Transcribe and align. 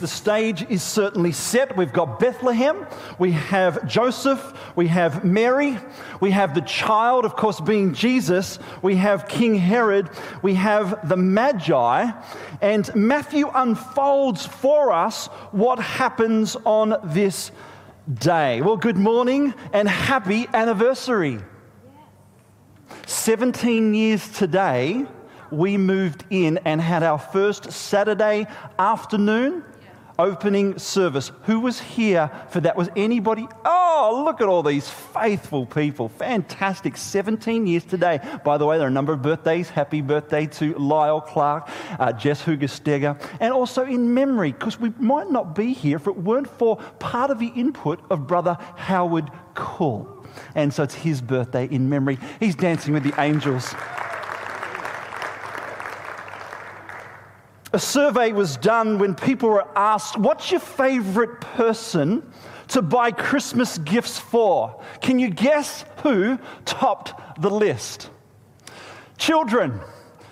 The 0.00 0.06
stage 0.06 0.64
is 0.70 0.84
certainly 0.84 1.32
set. 1.32 1.76
We've 1.76 1.92
got 1.92 2.20
Bethlehem, 2.20 2.86
we 3.18 3.32
have 3.32 3.84
Joseph, 3.84 4.56
we 4.76 4.86
have 4.86 5.24
Mary, 5.24 5.76
we 6.20 6.30
have 6.30 6.54
the 6.54 6.60
child, 6.60 7.24
of 7.24 7.34
course, 7.34 7.60
being 7.60 7.94
Jesus, 7.94 8.60
we 8.80 8.94
have 8.94 9.26
King 9.26 9.56
Herod, 9.56 10.08
we 10.40 10.54
have 10.54 11.08
the 11.08 11.16
Magi, 11.16 12.12
and 12.62 12.94
Matthew 12.94 13.50
unfolds 13.52 14.46
for 14.46 14.92
us 14.92 15.26
what 15.50 15.80
happens 15.80 16.54
on 16.64 16.94
this 17.02 17.50
day. 18.20 18.60
Well, 18.60 18.76
good 18.76 18.98
morning 18.98 19.52
and 19.72 19.88
happy 19.88 20.46
anniversary. 20.54 21.40
17 23.06 23.94
years 23.94 24.28
today, 24.28 25.06
we 25.50 25.76
moved 25.76 26.22
in 26.30 26.58
and 26.58 26.80
had 26.80 27.02
our 27.02 27.18
first 27.18 27.72
Saturday 27.72 28.46
afternoon 28.78 29.64
opening 30.18 30.78
service. 30.78 31.30
Who 31.42 31.60
was 31.60 31.80
here 31.80 32.30
for 32.50 32.60
that? 32.60 32.76
Was 32.76 32.88
anybody? 32.96 33.46
Oh, 33.64 34.22
look 34.24 34.40
at 34.40 34.48
all 34.48 34.62
these 34.62 34.88
faithful 34.88 35.64
people. 35.64 36.08
Fantastic. 36.08 36.96
17 36.96 37.66
years 37.66 37.84
today. 37.84 38.20
By 38.44 38.58
the 38.58 38.66
way, 38.66 38.78
there 38.78 38.86
are 38.86 38.90
a 38.90 38.92
number 38.92 39.12
of 39.12 39.22
birthdays. 39.22 39.70
Happy 39.70 40.00
birthday 40.00 40.46
to 40.46 40.74
Lyle 40.74 41.20
Clark, 41.20 41.68
uh, 41.98 42.12
Jess 42.12 42.42
Hugesteger, 42.42 43.20
and 43.40 43.52
also 43.52 43.84
in 43.84 44.12
memory, 44.12 44.52
because 44.52 44.80
we 44.80 44.92
might 44.98 45.30
not 45.30 45.54
be 45.54 45.72
here 45.72 45.96
if 45.96 46.06
it 46.06 46.16
weren't 46.16 46.48
for 46.58 46.76
part 46.98 47.30
of 47.30 47.38
the 47.38 47.48
input 47.48 48.00
of 48.10 48.26
Brother 48.26 48.56
Howard 48.76 49.30
Cool. 49.54 50.26
And 50.54 50.72
so 50.72 50.82
it's 50.82 50.94
his 50.94 51.20
birthday 51.20 51.66
in 51.66 51.88
memory. 51.88 52.18
He's 52.40 52.54
dancing 52.54 52.94
with 52.94 53.02
the 53.02 53.14
angels. 53.20 53.74
A 57.72 57.78
survey 57.78 58.32
was 58.32 58.56
done 58.56 58.98
when 58.98 59.14
people 59.14 59.50
were 59.50 59.66
asked, 59.76 60.16
What's 60.16 60.50
your 60.50 60.60
favorite 60.60 61.40
person 61.40 62.22
to 62.68 62.80
buy 62.80 63.10
Christmas 63.10 63.76
gifts 63.78 64.18
for? 64.18 64.82
Can 65.02 65.18
you 65.18 65.28
guess 65.28 65.84
who 66.02 66.38
topped 66.64 67.42
the 67.42 67.50
list? 67.50 68.10
Children, 69.18 69.80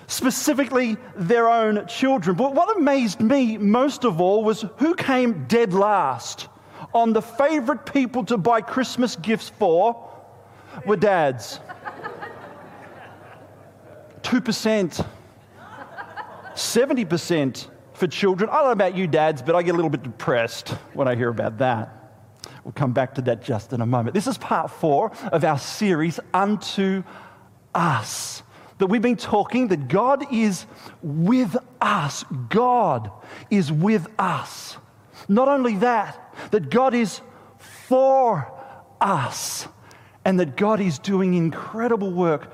specifically 0.06 0.97
their 1.15 1.48
own 1.48 1.87
children. 1.89 2.37
But 2.37 2.55
what 2.55 2.75
amazed 2.77 3.20
me 3.20 3.59
most 3.59 4.05
of 4.05 4.21
all 4.21 4.43
was 4.43 4.65
who 4.78 4.95
came 4.95 5.45
dead 5.47 5.75
last 5.75 6.48
on 6.95 7.12
the 7.12 7.23
favorite 7.23 7.84
people 7.84 8.25
to 8.25 8.39
buy 8.39 8.62
Christmas 8.62 9.17
gifts 9.17 9.50
for 9.50 10.11
were 10.87 10.97
dads. 10.97 11.61
2%. 14.23 15.06
70% 16.57 17.69
for 17.93 18.07
children. 18.07 18.51
I 18.51 18.55
don't 18.55 18.65
know 18.65 18.71
about 18.73 18.97
you 18.97 19.07
dads, 19.07 19.43
but 19.43 19.55
I 19.55 19.62
get 19.62 19.73
a 19.73 19.77
little 19.77 19.91
bit 19.91 20.03
depressed 20.03 20.71
when 20.95 21.07
I 21.07 21.15
hear 21.15 21.29
about 21.29 21.59
that. 21.59 21.93
We'll 22.65 22.73
come 22.73 22.93
back 22.93 23.15
to 23.15 23.23
that 23.23 23.43
just 23.43 23.73
in 23.73 23.81
a 23.81 23.87
moment. 23.87 24.15
This 24.15 24.27
is 24.27 24.39
part 24.39 24.71
four 24.71 25.12
of 25.33 25.45
our 25.45 25.59
series, 25.59 26.19
Unto 26.34 27.05
Us. 27.75 28.43
That 28.79 28.89
we've 28.89 29.01
been 29.01 29.17
talking 29.17 29.69
that 29.69 29.89
God 29.89 30.33
is 30.33 30.67
with 31.03 31.57
us. 31.81 32.25
God 32.49 33.11
is 33.51 33.71
with 33.71 34.07
us. 34.19 34.77
Not 35.29 35.49
only 35.49 35.77
that, 35.77 36.34
that 36.51 36.71
God 36.71 36.95
is 36.95 37.21
for 37.87 38.53
us 39.01 39.69
and 40.25 40.41
that 40.41 40.57
God 40.57 40.81
is 40.81 40.99
doing 40.99 41.34
incredible 41.34 42.11
work 42.11 42.53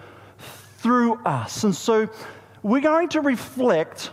through 0.78 1.14
us. 1.25 1.64
And 1.64 1.75
so 1.75 2.08
we're 2.62 2.80
going 2.80 3.08
to 3.10 3.20
reflect 3.20 4.10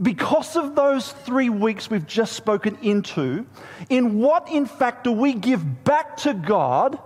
because 0.00 0.56
of 0.56 0.74
those 0.74 1.12
three 1.12 1.50
weeks 1.50 1.90
we've 1.90 2.06
just 2.06 2.32
spoken 2.32 2.78
into, 2.82 3.46
in 3.90 4.18
what 4.18 4.48
in 4.48 4.64
fact 4.64 5.04
do 5.04 5.12
we 5.12 5.34
give 5.34 5.84
back 5.84 6.16
to 6.18 6.32
God 6.32 6.98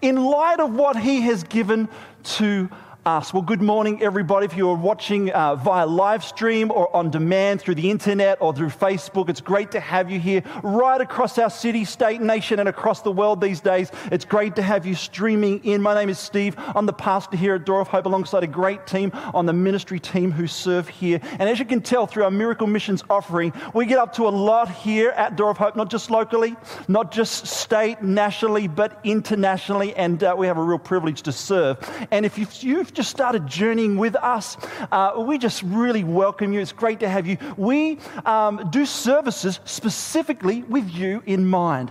in 0.00 0.16
light 0.16 0.60
of 0.60 0.74
what 0.74 0.96
He 0.96 1.20
has 1.22 1.44
given 1.44 1.88
to 2.24 2.68
us. 3.04 3.34
Well, 3.34 3.42
good 3.42 3.60
morning, 3.60 4.00
everybody. 4.00 4.46
If 4.46 4.56
you're 4.56 4.76
watching 4.76 5.30
uh, 5.30 5.56
via 5.56 5.86
live 5.86 6.22
stream 6.22 6.70
or 6.70 6.94
on 6.94 7.10
demand 7.10 7.60
through 7.60 7.74
the 7.74 7.90
internet 7.90 8.38
or 8.40 8.54
through 8.54 8.68
Facebook, 8.68 9.28
it's 9.28 9.40
great 9.40 9.72
to 9.72 9.80
have 9.80 10.08
you 10.10 10.20
here 10.20 10.44
right 10.62 11.00
across 11.00 11.36
our 11.38 11.50
city, 11.50 11.84
state, 11.84 12.20
nation, 12.20 12.60
and 12.60 12.68
across 12.68 13.02
the 13.02 13.10
world 13.10 13.40
these 13.40 13.60
days. 13.60 13.90
It's 14.12 14.24
great 14.24 14.54
to 14.56 14.62
have 14.62 14.86
you 14.86 14.94
streaming 14.94 15.64
in. 15.64 15.82
My 15.82 15.94
name 15.94 16.10
is 16.10 16.18
Steve. 16.18 16.54
I'm 16.76 16.86
the 16.86 16.92
pastor 16.92 17.36
here 17.36 17.56
at 17.56 17.64
Door 17.64 17.80
of 17.80 17.88
Hope 17.88 18.06
alongside 18.06 18.44
a 18.44 18.48
great 18.48 18.86
team 18.86 19.10
on 19.34 19.46
the 19.46 19.52
ministry 19.52 19.98
team 19.98 20.30
who 20.30 20.46
serve 20.46 20.88
here. 20.88 21.20
And 21.40 21.48
as 21.48 21.58
you 21.58 21.64
can 21.64 21.80
tell 21.80 22.06
through 22.06 22.24
our 22.24 22.30
Miracle 22.30 22.68
Missions 22.68 23.02
offering, 23.10 23.52
we 23.74 23.84
get 23.84 23.98
up 23.98 24.12
to 24.14 24.28
a 24.28 24.30
lot 24.30 24.70
here 24.70 25.10
at 25.10 25.34
Door 25.34 25.50
of 25.50 25.58
Hope, 25.58 25.74
not 25.74 25.90
just 25.90 26.08
locally, 26.10 26.54
not 26.86 27.10
just 27.10 27.48
state, 27.48 28.00
nationally, 28.02 28.68
but 28.68 29.00
internationally. 29.02 29.92
And 29.96 30.22
uh, 30.22 30.36
we 30.38 30.46
have 30.46 30.58
a 30.58 30.62
real 30.62 30.78
privilege 30.78 31.22
to 31.22 31.32
serve. 31.32 31.78
And 32.12 32.24
if 32.24 32.38
you've 32.38 32.91
just 32.94 33.10
started 33.10 33.46
journeying 33.46 33.96
with 33.96 34.16
us, 34.16 34.56
uh, 34.90 35.22
we 35.26 35.38
just 35.38 35.62
really 35.62 36.04
welcome 36.04 36.52
you. 36.52 36.60
It's 36.60 36.72
great 36.72 37.00
to 37.00 37.08
have 37.08 37.26
you. 37.26 37.38
We 37.56 37.98
um, 38.24 38.68
do 38.70 38.86
services 38.86 39.60
specifically 39.64 40.62
with 40.62 40.88
you 40.90 41.22
in 41.26 41.46
mind. 41.46 41.90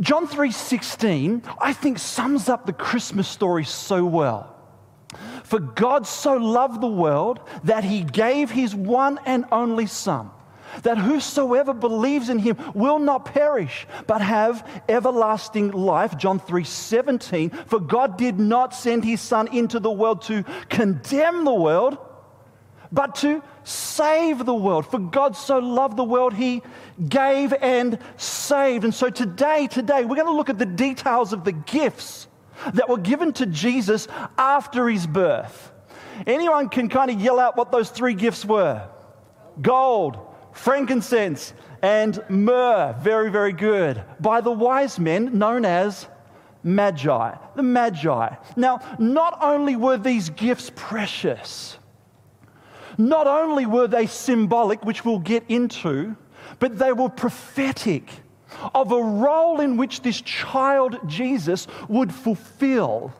John 0.00 0.26
3:16, 0.26 1.42
I 1.60 1.72
think, 1.72 1.98
sums 1.98 2.48
up 2.48 2.66
the 2.66 2.72
Christmas 2.72 3.28
story 3.28 3.64
so 3.64 4.04
well. 4.04 4.54
For 5.44 5.60
God 5.60 6.06
so 6.06 6.34
loved 6.34 6.80
the 6.80 6.88
world 6.88 7.40
that 7.64 7.84
he 7.84 8.02
gave 8.02 8.50
his 8.50 8.74
one 8.74 9.20
and 9.26 9.44
only 9.52 9.86
Son 9.86 10.30
that 10.82 10.98
whosoever 10.98 11.72
believes 11.72 12.28
in 12.28 12.38
him 12.38 12.56
will 12.74 12.98
not 12.98 13.24
perish, 13.24 13.86
but 14.06 14.20
have 14.20 14.68
everlasting 14.88 15.70
life. 15.70 16.16
John 16.16 16.38
3 16.38 16.64
17. 16.64 17.50
For 17.50 17.80
God 17.80 18.16
did 18.16 18.38
not 18.38 18.74
send 18.74 19.04
his 19.04 19.20
Son 19.20 19.48
into 19.48 19.80
the 19.80 19.90
world 19.90 20.22
to 20.22 20.44
condemn 20.68 21.44
the 21.44 21.54
world, 21.54 21.98
but 22.92 23.16
to 23.16 23.42
save 23.64 24.44
the 24.44 24.54
world. 24.54 24.86
For 24.86 24.98
God 24.98 25.36
so 25.36 25.58
loved 25.58 25.96
the 25.96 26.04
world, 26.04 26.34
he 26.34 26.62
gave 27.08 27.52
and 27.52 27.98
saved. 28.16 28.84
And 28.84 28.94
so 28.94 29.10
today, 29.10 29.66
today, 29.66 30.04
we're 30.04 30.16
going 30.16 30.26
to 30.26 30.32
look 30.32 30.50
at 30.50 30.58
the 30.58 30.66
details 30.66 31.32
of 31.32 31.44
the 31.44 31.52
gifts 31.52 32.28
that 32.72 32.88
were 32.88 32.98
given 32.98 33.32
to 33.34 33.46
Jesus 33.46 34.06
after 34.38 34.88
his 34.88 35.06
birth. 35.06 35.72
Anyone 36.26 36.68
can 36.68 36.88
kind 36.88 37.10
of 37.10 37.20
yell 37.20 37.40
out 37.40 37.56
what 37.56 37.72
those 37.72 37.90
three 37.90 38.14
gifts 38.14 38.44
were 38.44 38.88
gold, 39.60 40.18
frankincense, 40.54 41.52
and 41.82 42.24
myrrh. 42.30 42.94
Very, 43.00 43.30
very 43.30 43.52
good. 43.52 44.02
By 44.18 44.40
the 44.40 44.50
wise 44.50 44.98
men 44.98 45.38
known 45.38 45.64
as 45.66 46.06
Magi. 46.62 47.34
The 47.54 47.62
Magi. 47.62 48.34
Now, 48.56 48.80
not 48.98 49.38
only 49.42 49.76
were 49.76 49.98
these 49.98 50.30
gifts 50.30 50.72
precious, 50.74 51.78
not 52.96 53.26
only 53.26 53.66
were 53.66 53.86
they 53.86 54.06
symbolic, 54.06 54.82
which 54.84 55.04
we'll 55.04 55.18
get 55.18 55.44
into, 55.48 56.16
but 56.58 56.78
they 56.78 56.92
were 56.92 57.10
prophetic 57.10 58.08
of 58.74 58.92
a 58.92 59.02
role 59.02 59.60
in 59.60 59.76
which 59.76 60.00
this 60.02 60.20
child 60.22 60.98
Jesus 61.06 61.66
would 61.88 62.14
fulfill 62.14 63.12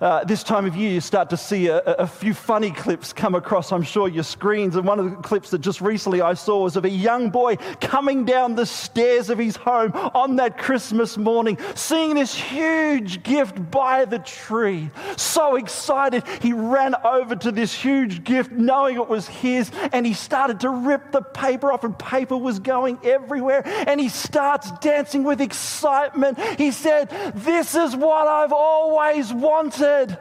uh, 0.00 0.24
this 0.24 0.42
time 0.42 0.64
of 0.64 0.74
year, 0.74 0.90
you 0.90 1.00
start 1.00 1.28
to 1.28 1.36
see 1.36 1.66
a, 1.66 1.80
a, 1.80 2.06
few 2.06 2.32
funny 2.32 2.70
clips 2.70 3.12
come 3.12 3.34
across, 3.34 3.70
I'm 3.70 3.82
sure, 3.82 4.08
your 4.08 4.24
screens. 4.24 4.74
And 4.74 4.86
one 4.86 4.98
of 4.98 5.10
the 5.10 5.16
clips 5.16 5.50
that 5.50 5.58
just 5.58 5.82
recently 5.82 6.22
I 6.22 6.32
saw 6.32 6.62
was 6.62 6.76
of 6.76 6.86
a 6.86 6.90
young 6.90 7.28
boy 7.28 7.56
coming 7.82 8.24
down 8.24 8.54
the 8.54 8.64
stairs 8.64 9.28
of 9.28 9.38
his 9.38 9.56
home 9.56 9.92
on 10.14 10.36
that 10.36 10.56
Christmas 10.56 11.18
morning, 11.18 11.58
seeing 11.74 12.14
this 12.14 12.34
huge 12.34 13.22
gift 13.22 13.70
by 13.70 14.06
the 14.06 14.20
tree. 14.20 14.88
So 15.18 15.56
excited, 15.56 16.24
he 16.40 16.54
ran 16.54 16.94
over 17.04 17.36
to 17.36 17.52
this 17.52 17.74
huge 17.74 18.24
gift, 18.24 18.52
knowing 18.52 18.96
it 18.96 19.08
was 19.08 19.28
his, 19.28 19.70
and 19.92 20.06
he 20.06 20.14
started 20.14 20.60
to 20.60 20.70
rip 20.70 21.12
the 21.12 21.20
paper 21.20 21.72
off, 21.72 21.84
and 21.84 21.98
paper 21.98 22.38
was 22.38 22.58
going 22.58 22.98
everywhere. 23.04 23.62
And 23.86 24.00
he 24.00 24.08
starts 24.08 24.70
dancing 24.80 25.24
with 25.24 25.42
excitement. 25.42 26.40
He 26.58 26.70
said, 26.70 27.10
This 27.34 27.74
is 27.74 27.94
what 27.94 28.26
I've 28.26 28.52
always 28.52 29.30
wanted 29.30 29.89
said. 29.90 30.18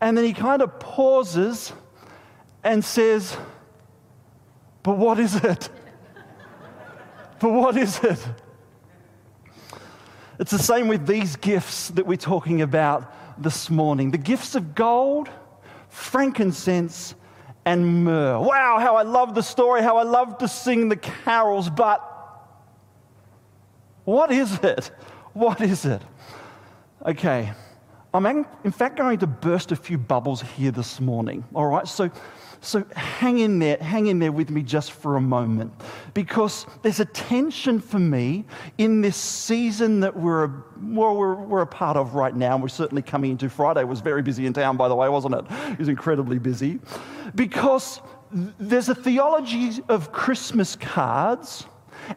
And 0.00 0.16
then 0.16 0.24
he 0.24 0.32
kind 0.32 0.62
of 0.62 0.78
pauses 0.78 1.72
and 2.62 2.84
says, 2.84 3.36
But 4.82 4.96
what 4.96 5.18
is 5.18 5.34
it? 5.36 5.68
but 7.40 7.50
what 7.50 7.76
is 7.76 7.98
it? 8.02 8.18
It's 10.38 10.52
the 10.52 10.58
same 10.58 10.88
with 10.88 11.06
these 11.06 11.36
gifts 11.36 11.88
that 11.88 12.06
we're 12.06 12.16
talking 12.16 12.62
about 12.62 13.12
this 13.42 13.70
morning 13.70 14.10
the 14.10 14.18
gifts 14.18 14.54
of 14.54 14.74
gold, 14.74 15.28
frankincense, 15.88 17.14
and 17.64 18.04
myrrh. 18.04 18.38
Wow, 18.40 18.78
how 18.78 18.96
I 18.96 19.02
love 19.02 19.34
the 19.34 19.42
story, 19.42 19.82
how 19.82 19.96
I 19.98 20.04
love 20.04 20.38
to 20.38 20.48
sing 20.48 20.88
the 20.88 20.96
carols, 20.96 21.68
but 21.68 21.98
what 24.04 24.30
is 24.30 24.58
it? 24.62 24.90
What 25.32 25.60
is 25.60 25.84
it? 25.84 26.02
Okay, 27.04 27.52
I'm 28.12 28.26
in 28.26 28.72
fact 28.72 28.96
going 28.96 29.18
to 29.18 29.26
burst 29.26 29.72
a 29.72 29.76
few 29.76 29.98
bubbles 29.98 30.42
here 30.42 30.70
this 30.70 31.00
morning. 31.00 31.44
All 31.54 31.66
right, 31.66 31.86
so 31.86 32.10
So 32.62 32.84
hang 32.94 33.38
in 33.38 33.58
there, 33.58 33.78
hang 33.78 34.08
in 34.08 34.18
there 34.18 34.32
with 34.32 34.50
me 34.50 34.62
just 34.62 34.92
for 34.92 35.16
a 35.16 35.20
moment, 35.20 35.72
because 36.12 36.66
there's 36.82 37.00
a 37.00 37.06
tension 37.06 37.80
for 37.80 37.98
me 37.98 38.44
in 38.76 39.00
this 39.00 39.16
season 39.16 40.00
that 40.00 40.14
we're, 40.14 40.50
well, 40.82 41.16
we're, 41.16 41.36
we're 41.36 41.62
a 41.62 41.66
part 41.66 41.96
of 41.96 42.14
right 42.14 42.36
now. 42.36 42.58
We're 42.58 42.68
certainly 42.68 43.00
coming 43.00 43.30
into 43.30 43.48
Friday. 43.48 43.80
It 43.80 43.88
was 43.88 44.00
very 44.00 44.20
busy 44.20 44.44
in 44.44 44.52
town, 44.52 44.76
by 44.76 44.88
the 44.88 44.94
way, 44.94 45.08
wasn't 45.08 45.36
it? 45.36 45.44
It 45.72 45.78
was 45.78 45.88
incredibly 45.88 46.38
busy. 46.38 46.80
Because 47.34 48.02
there's 48.58 48.90
a 48.90 48.94
theology 48.94 49.82
of 49.88 50.12
Christmas 50.12 50.76
cards 50.76 51.64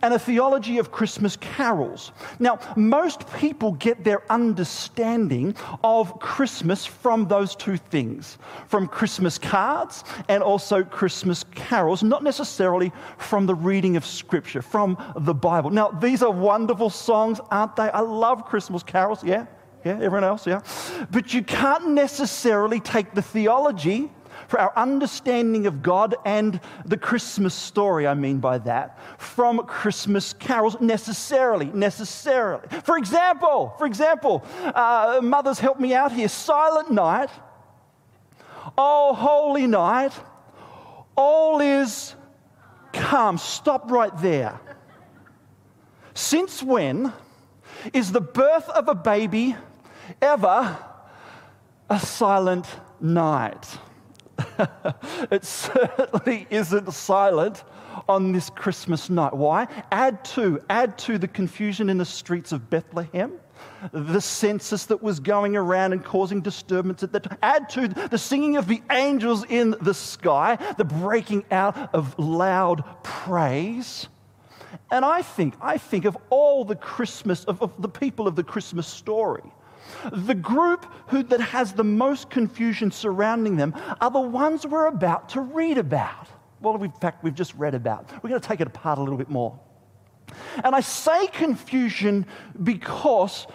and 0.02 0.14
a 0.14 0.20
theology 0.20 0.78
of 0.78 0.92
Christmas 0.92 1.38
carols. 1.38 2.12
Now, 2.40 2.60
most 2.76 3.32
people 3.34 3.74
get 3.74 4.04
their 4.04 4.24
understanding 4.32 5.56
of 5.84 6.20
Christmas 6.20 6.86
from 6.86 7.28
those 7.28 7.56
two 7.56 7.78
things 7.78 8.38
from 8.68 8.88
Christmas 8.88 9.38
cards 9.38 10.04
and 10.30 10.42
also 10.42 10.84
Christmas 10.84 11.44
carols, 11.56 12.04
not 12.04 12.24
necessarily 12.24 12.92
from 13.18 13.46
the 13.46 13.56
reading 13.56 13.96
of 13.98 14.06
Scripture, 14.06 14.62
from 14.62 14.98
the 15.16 15.34
Bible. 15.34 15.70
Now, 15.70 15.90
these 15.90 16.24
are 16.24 16.32
wonderful 16.32 16.90
songs, 16.90 17.40
aren't 17.52 17.76
they? 17.76 17.90
I 17.90 18.00
love 18.00 18.46
Christmas 18.46 18.84
carols, 18.84 19.24
yeah? 19.24 19.46
Yeah, 19.86 19.96
everyone 19.96 20.24
else, 20.24 20.48
yeah? 20.48 20.62
But 21.12 21.34
you 21.34 21.44
can't 21.44 21.90
necessarily 21.90 22.80
take 22.80 23.14
the 23.14 23.22
theology 23.22 24.10
for 24.48 24.60
our 24.60 24.74
understanding 24.76 25.68
of 25.68 25.82
God 25.82 26.16
and 26.26 26.60
the 26.86 26.98
Christmas 26.98 27.54
story, 27.54 28.08
I 28.08 28.14
mean 28.14 28.40
by 28.40 28.58
that, 28.60 29.00
from 29.20 29.66
Christmas 29.66 30.34
carols 30.34 30.78
necessarily, 30.80 31.66
necessarily. 31.68 32.68
For 32.84 32.98
example, 32.98 33.74
for 33.78 33.86
example, 33.86 34.46
uh, 34.64 35.20
mothers 35.24 35.60
help 35.60 35.80
me 35.80 35.94
out 35.94 36.12
here. 36.12 36.28
Silent 36.28 36.92
night, 36.92 37.30
oh 38.78 39.14
holy 39.14 39.68
night, 39.68 40.14
all 41.16 41.62
is 41.62 42.16
calm. 42.94 43.38
Stop 43.38 43.92
right 43.92 44.16
there. 44.22 44.60
Since 46.14 46.62
when 46.62 47.12
is 47.94 48.12
the 48.12 48.22
birth 48.22 48.70
of 48.70 48.88
a 48.88 48.96
baby 48.96 49.56
ever 50.22 50.78
a 51.90 52.00
silent 52.00 52.68
night? 53.02 53.66
it 55.32 55.44
certainly 55.44 56.48
isn't 56.50 56.92
silent 56.94 57.64
on 58.08 58.32
this 58.32 58.50
Christmas 58.50 59.10
night. 59.10 59.34
Why? 59.34 59.68
Add 59.92 60.24
to, 60.26 60.62
add 60.70 60.98
to 61.00 61.18
the 61.18 61.28
confusion 61.28 61.90
in 61.90 61.98
the 61.98 62.06
streets 62.06 62.52
of 62.52 62.70
Bethlehem, 62.70 63.34
the 63.92 64.20
census 64.20 64.86
that 64.86 65.02
was 65.02 65.20
going 65.20 65.56
around 65.56 65.94
and 65.94 66.04
causing 66.04 66.42
disturbance 66.42 67.04
at 67.04 67.12
that 67.14 67.24
time. 67.24 67.38
Add 67.42 67.70
to 67.70 67.88
the 67.88 68.18
singing 68.18 68.58
of 68.58 68.68
the 68.68 68.82
angels 68.92 69.46
in 69.48 69.76
the 69.82 69.94
sky, 69.94 70.58
the 70.78 70.86
breaking 70.86 71.46
out 71.52 71.94
of 71.94 72.18
loud 72.18 72.84
praise. 73.04 74.08
And 74.92 75.06
I 75.06 75.22
think, 75.22 75.56
I 75.62 75.78
think 75.78 76.06
of 76.06 76.18
all 76.30 76.66
the 76.66 76.76
Christmas, 76.76 77.46
of, 77.46 77.62
of 77.62 77.82
the 77.82 77.90
people 77.90 78.28
of 78.28 78.36
the 78.36 78.44
Christmas 78.44 78.88
story 78.88 79.44
the 80.12 80.36
group 80.36 80.86
who, 81.08 81.24
that 81.24 81.42
has 81.42 81.74
the 81.74 81.84
most 81.84 82.30
confusion 82.30 82.92
surrounding 82.92 83.58
them 83.58 83.74
are 84.02 84.12
the 84.12 84.20
ones 84.20 84.66
we're 84.66 84.88
about 84.88 85.30
to 85.30 85.42
read 85.42 85.78
about. 85.78 86.28
Well, 86.62 86.82
in 86.82 86.92
fact, 86.92 87.24
we've 87.24 87.36
just 87.36 87.54
read 87.56 87.76
about. 87.76 88.10
We're 88.24 88.30
going 88.30 88.42
to 88.42 88.48
take 88.48 88.62
it 88.62 88.68
apart 88.68 88.98
a 88.98 89.02
little 89.02 89.18
bit 89.18 89.30
more. 89.30 89.60
And 90.64 90.76
I 90.76 90.80
say 90.80 91.28
confusion 91.28 92.26
because 92.62 93.48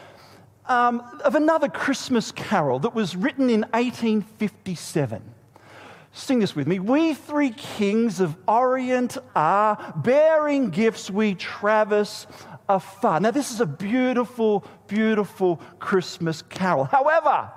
um, 0.67 1.03
of 1.25 1.35
another 1.35 1.69
Christmas 1.69 2.31
carol 2.31 2.79
that 2.81 2.95
was 2.95 3.17
written 3.17 3.51
in 3.51 3.63
1857. 3.73 5.23
Sing 6.13 6.39
this 6.41 6.57
with 6.57 6.67
me. 6.67 6.79
We 6.79 7.15
three 7.15 7.51
kings 7.51 8.21
of 8.21 8.37
Orient 8.47 9.19
are, 9.35 9.95
bearing 9.97 10.71
gifts 10.71 11.11
we 11.11 11.35
traverse 11.35 12.27
afar. 12.69 13.21
Now, 13.21 13.31
this 13.31 13.51
is 13.51 13.61
a 13.61 13.67
beautiful, 13.67 14.65
beautiful 14.89 15.61
Christmas 15.79 16.43
carol. 16.43 16.85
However, 16.85 17.51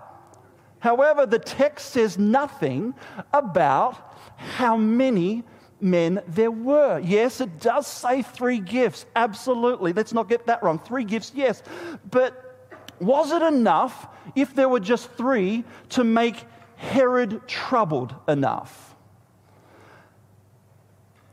however, 0.80 1.26
the 1.26 1.40
text 1.40 1.92
says 1.92 2.20
nothing 2.20 2.94
about 3.34 4.16
how 4.38 4.78
many 4.78 5.44
men 5.80 6.22
there 6.28 6.52
were. 6.52 7.00
Yes, 7.00 7.42
it 7.42 7.60
does 7.60 7.88
say 7.88 8.22
three 8.22 8.60
gifts. 8.60 9.06
Absolutely. 9.16 9.94
Let's 9.94 10.14
not 10.14 10.30
get 10.30 10.46
that 10.46 10.62
wrong. 10.62 10.80
Three 10.80 11.04
gifts, 11.04 11.32
yes. 11.34 11.64
But 12.10 12.78
was 13.00 13.32
it 13.32 13.42
enough 13.42 14.08
if 14.36 14.54
there 14.54 14.70
were 14.70 14.80
just 14.80 15.10
three 15.14 15.64
to 15.90 16.04
make 16.04 16.46
Herod 16.76 17.48
troubled 17.48 18.14
enough? 18.28 18.96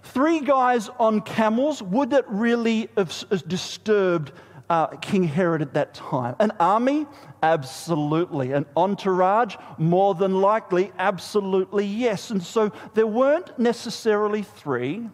Three 0.02 0.40
guys 0.40 0.88
on 0.98 1.20
camels, 1.20 1.82
would 1.82 2.12
it 2.14 2.24
really 2.28 2.88
have 2.96 3.12
disturbed 3.46 4.32
uh, 4.70 4.88
King 4.88 5.24
Herod 5.24 5.62
at 5.62 5.74
that 5.74 5.94
time? 5.94 6.36
An 6.38 6.52
army? 6.60 7.06
Absolutely. 7.42 8.52
An 8.52 8.66
entourage? 8.76 9.56
More 9.78 10.14
than 10.14 10.40
likely, 10.40 10.92
absolutely 10.98 11.86
yes. 11.86 12.30
And 12.30 12.42
so 12.42 12.72
there 12.94 13.06
weren't 13.06 13.58
necessarily 13.58 14.42
three. 14.42 15.08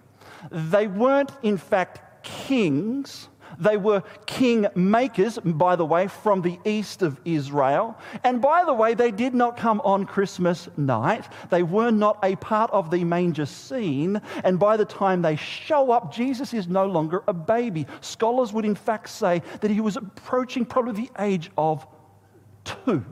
They 0.51 0.87
weren't, 0.87 1.33
in 1.43 1.57
fact, 1.57 2.25
kings. 2.25 3.29
They 3.59 3.77
were 3.77 4.03
king 4.27 4.67
makers, 4.75 5.39
by 5.39 5.77
the 5.77 5.85
way, 5.85 6.09
from 6.09 6.43
the 6.43 6.59
east 6.65 7.03
of 7.03 7.21
Israel. 7.25 7.97
And 8.23 8.41
by 8.41 8.65
the 8.65 8.75
way, 8.75 8.95
they 8.95 9.11
did 9.11 9.35
not 9.35 9.57
come 9.57 9.81
on 9.85 10.07
Christmas 10.07 10.69
night. 10.77 11.29
They 11.51 11.63
were 11.63 11.91
not 11.91 12.19
a 12.23 12.37
part 12.37 12.71
of 12.71 12.91
the 12.91 13.05
manger 13.05 13.47
scene. 13.47 14.21
And 14.43 14.59
by 14.59 14.77
the 14.77 14.85
time 14.85 15.23
they 15.23 15.37
show 15.37 15.91
up, 15.91 16.13
Jesus 16.13 16.55
is 16.55 16.69
no 16.69 16.87
longer 16.87 17.23
a 17.29 17.33
baby. 17.33 17.87
Scholars 18.01 18.53
would, 18.53 18.65
in 18.65 18.75
fact, 18.75 19.09
say 19.09 19.43
that 19.61 19.71
he 19.71 19.81
was 19.81 19.97
approaching 19.97 20.65
probably 20.65 21.07
the 21.07 21.23
age 21.23 21.51
of 21.57 21.87
two. 22.65 23.05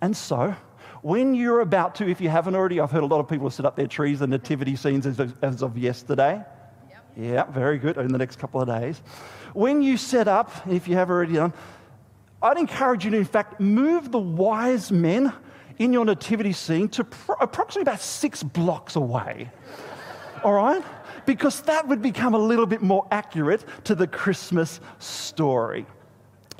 And 0.00 0.16
so, 0.16 0.54
when 1.02 1.34
you're 1.34 1.60
about 1.60 1.94
to, 1.96 2.08
if 2.08 2.20
you 2.20 2.28
haven't 2.28 2.56
already, 2.56 2.80
I've 2.80 2.90
heard 2.90 3.02
a 3.02 3.06
lot 3.06 3.20
of 3.20 3.28
people 3.28 3.48
set 3.50 3.64
up 3.64 3.76
their 3.76 3.86
trees 3.86 4.22
and 4.22 4.30
nativity 4.30 4.76
scenes 4.76 5.06
as 5.06 5.20
of, 5.20 5.34
as 5.42 5.62
of 5.62 5.78
yesterday. 5.78 6.44
Yeah, 7.16 7.44
very 7.44 7.78
good. 7.78 7.96
In 7.96 8.08
the 8.08 8.18
next 8.18 8.38
couple 8.38 8.60
of 8.60 8.68
days. 8.68 9.00
When 9.54 9.82
you 9.82 9.96
set 9.96 10.28
up, 10.28 10.50
if 10.68 10.86
you 10.86 10.96
have 10.96 11.08
already 11.08 11.34
done, 11.34 11.52
I'd 12.42 12.58
encourage 12.58 13.04
you 13.04 13.10
to, 13.12 13.16
in 13.16 13.24
fact, 13.24 13.58
move 13.58 14.12
the 14.12 14.18
wise 14.18 14.92
men 14.92 15.32
in 15.78 15.92
your 15.92 16.04
nativity 16.04 16.52
scene 16.52 16.88
to 16.90 17.04
pro- 17.04 17.36
approximately 17.36 17.90
about 17.90 18.00
six 18.00 18.42
blocks 18.42 18.96
away. 18.96 19.50
All 20.44 20.52
right? 20.52 20.82
Because 21.24 21.62
that 21.62 21.88
would 21.88 22.02
become 22.02 22.34
a 22.34 22.38
little 22.38 22.66
bit 22.66 22.82
more 22.82 23.06
accurate 23.10 23.64
to 23.84 23.94
the 23.94 24.06
Christmas 24.06 24.80
story. 24.98 25.86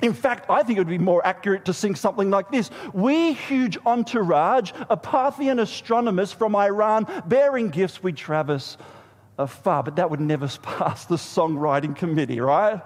In 0.01 0.13
fact, 0.13 0.49
I 0.49 0.61
think 0.63 0.77
it 0.77 0.81
would 0.81 0.87
be 0.87 0.97
more 0.97 1.25
accurate 1.25 1.65
to 1.65 1.73
sing 1.73 1.95
something 1.95 2.29
like 2.29 2.51
this 2.51 2.69
We, 2.93 3.33
huge 3.33 3.77
entourage, 3.85 4.71
a 4.89 4.97
Parthian 4.97 5.59
astronomers 5.59 6.31
from 6.31 6.55
Iran, 6.55 7.07
bearing 7.27 7.69
gifts 7.69 8.01
we 8.03 8.11
traverse 8.11 8.77
afar, 9.37 9.83
but 9.83 9.95
that 9.97 10.09
would 10.09 10.19
never 10.19 10.47
pass 10.61 11.05
the 11.05 11.15
songwriting 11.15 11.95
committee, 11.95 12.39
right? 12.39 12.81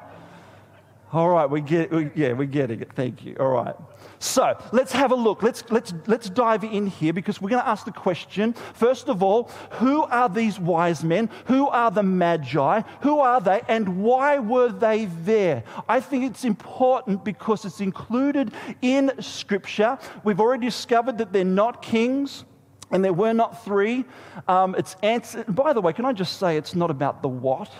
All 1.13 1.29
right, 1.29 1.49
we 1.49 1.59
get, 1.59 1.91
we, 1.91 2.09
yeah, 2.15 2.31
we're 2.31 2.45
getting 2.45 2.81
it. 2.81 2.93
Thank 2.93 3.25
you. 3.25 3.35
All 3.37 3.49
right. 3.49 3.75
So 4.19 4.57
let's 4.71 4.93
have 4.93 5.11
a 5.11 5.15
look. 5.15 5.43
Let's, 5.43 5.63
let's, 5.69 5.93
let's 6.07 6.29
dive 6.29 6.63
in 6.63 6.87
here 6.87 7.11
because 7.11 7.41
we're 7.41 7.49
going 7.49 7.63
to 7.63 7.67
ask 7.67 7.83
the 7.83 7.91
question 7.91 8.53
first 8.73 9.09
of 9.09 9.21
all, 9.21 9.51
who 9.71 10.03
are 10.03 10.29
these 10.29 10.57
wise 10.57 11.03
men? 11.03 11.29
Who 11.45 11.67
are 11.67 11.91
the 11.91 12.03
magi? 12.03 12.81
Who 13.01 13.19
are 13.19 13.41
they? 13.41 13.61
And 13.67 14.01
why 14.03 14.39
were 14.39 14.69
they 14.69 15.05
there? 15.05 15.65
I 15.89 15.99
think 15.99 16.23
it's 16.23 16.45
important 16.45 17.25
because 17.25 17.65
it's 17.65 17.81
included 17.81 18.53
in 18.81 19.11
Scripture. 19.19 19.97
We've 20.23 20.39
already 20.39 20.67
discovered 20.67 21.17
that 21.17 21.33
they're 21.33 21.43
not 21.43 21.81
kings 21.81 22.45
and 22.91 23.03
there 23.03 23.13
were 23.13 23.33
not 23.33 23.63
three. 23.63 24.05
Um, 24.47 24.75
it's 24.77 24.95
answer, 25.01 25.43
by 25.45 25.73
the 25.73 25.81
way, 25.81 25.93
can 25.93 26.05
I 26.05 26.13
just 26.13 26.39
say 26.39 26.57
it's 26.57 26.75
not 26.75 26.91
about 26.91 27.21
the 27.21 27.29
what 27.29 27.71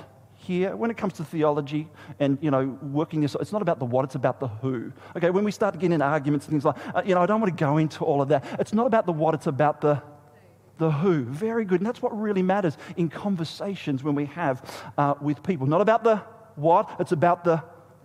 here. 0.41 0.75
When 0.75 0.89
it 0.89 0.97
comes 0.97 1.13
to 1.13 1.23
theology 1.23 1.87
and, 2.19 2.37
you 2.41 2.51
know, 2.51 2.77
working 2.81 3.21
this, 3.21 3.35
it's 3.39 3.51
not 3.51 3.61
about 3.61 3.79
the 3.79 3.85
what, 3.85 4.05
it's 4.05 4.15
about 4.15 4.39
the 4.39 4.47
who. 4.47 4.91
Okay, 5.15 5.29
when 5.29 5.43
we 5.43 5.51
start 5.51 5.75
getting 5.75 5.93
in 5.93 6.01
arguments 6.01 6.47
and 6.47 6.53
things 6.53 6.65
like, 6.65 6.75
uh, 6.95 7.01
you 7.05 7.15
know, 7.15 7.21
I 7.21 7.25
don't 7.25 7.39
want 7.39 7.55
to 7.55 7.63
go 7.63 7.77
into 7.77 8.03
all 8.03 8.21
of 8.21 8.29
that. 8.29 8.43
It's 8.59 8.73
not 8.73 8.87
about 8.87 9.05
the 9.05 9.13
what, 9.13 9.33
it's 9.33 9.47
about 9.47 9.81
the 9.81 10.01
the 10.77 10.89
who. 10.89 11.23
Very 11.25 11.63
good. 11.63 11.79
And 11.79 11.85
that's 11.85 12.01
what 12.01 12.19
really 12.19 12.41
matters 12.41 12.75
in 12.97 13.07
conversations 13.07 14.03
when 14.03 14.15
we 14.15 14.25
have 14.25 14.83
uh, 14.97 15.13
with 15.21 15.43
people. 15.43 15.67
Not 15.67 15.79
about 15.79 16.03
the 16.03 16.17
what, 16.55 16.89
it's 16.99 17.11
about 17.11 17.43
the 17.43 17.63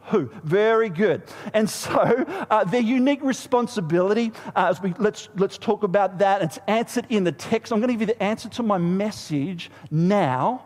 who. 0.08 0.30
Very 0.44 0.88
good. 0.88 1.22
And 1.52 1.68
so 1.68 2.24
uh, 2.50 2.64
their 2.64 2.80
unique 2.80 3.22
responsibility, 3.22 4.32
uh, 4.54 4.68
as 4.70 4.80
we 4.80 4.94
let's 4.98 5.28
let's 5.36 5.58
talk 5.58 5.82
about 5.82 6.18
that. 6.18 6.42
It's 6.42 6.58
answered 6.66 7.06
in 7.08 7.24
the 7.24 7.32
text. 7.32 7.72
I'm 7.72 7.80
going 7.80 7.88
to 7.88 7.94
give 7.94 8.08
you 8.08 8.14
the 8.14 8.22
answer 8.22 8.48
to 8.50 8.62
my 8.62 8.78
message 8.78 9.70
now, 9.90 10.64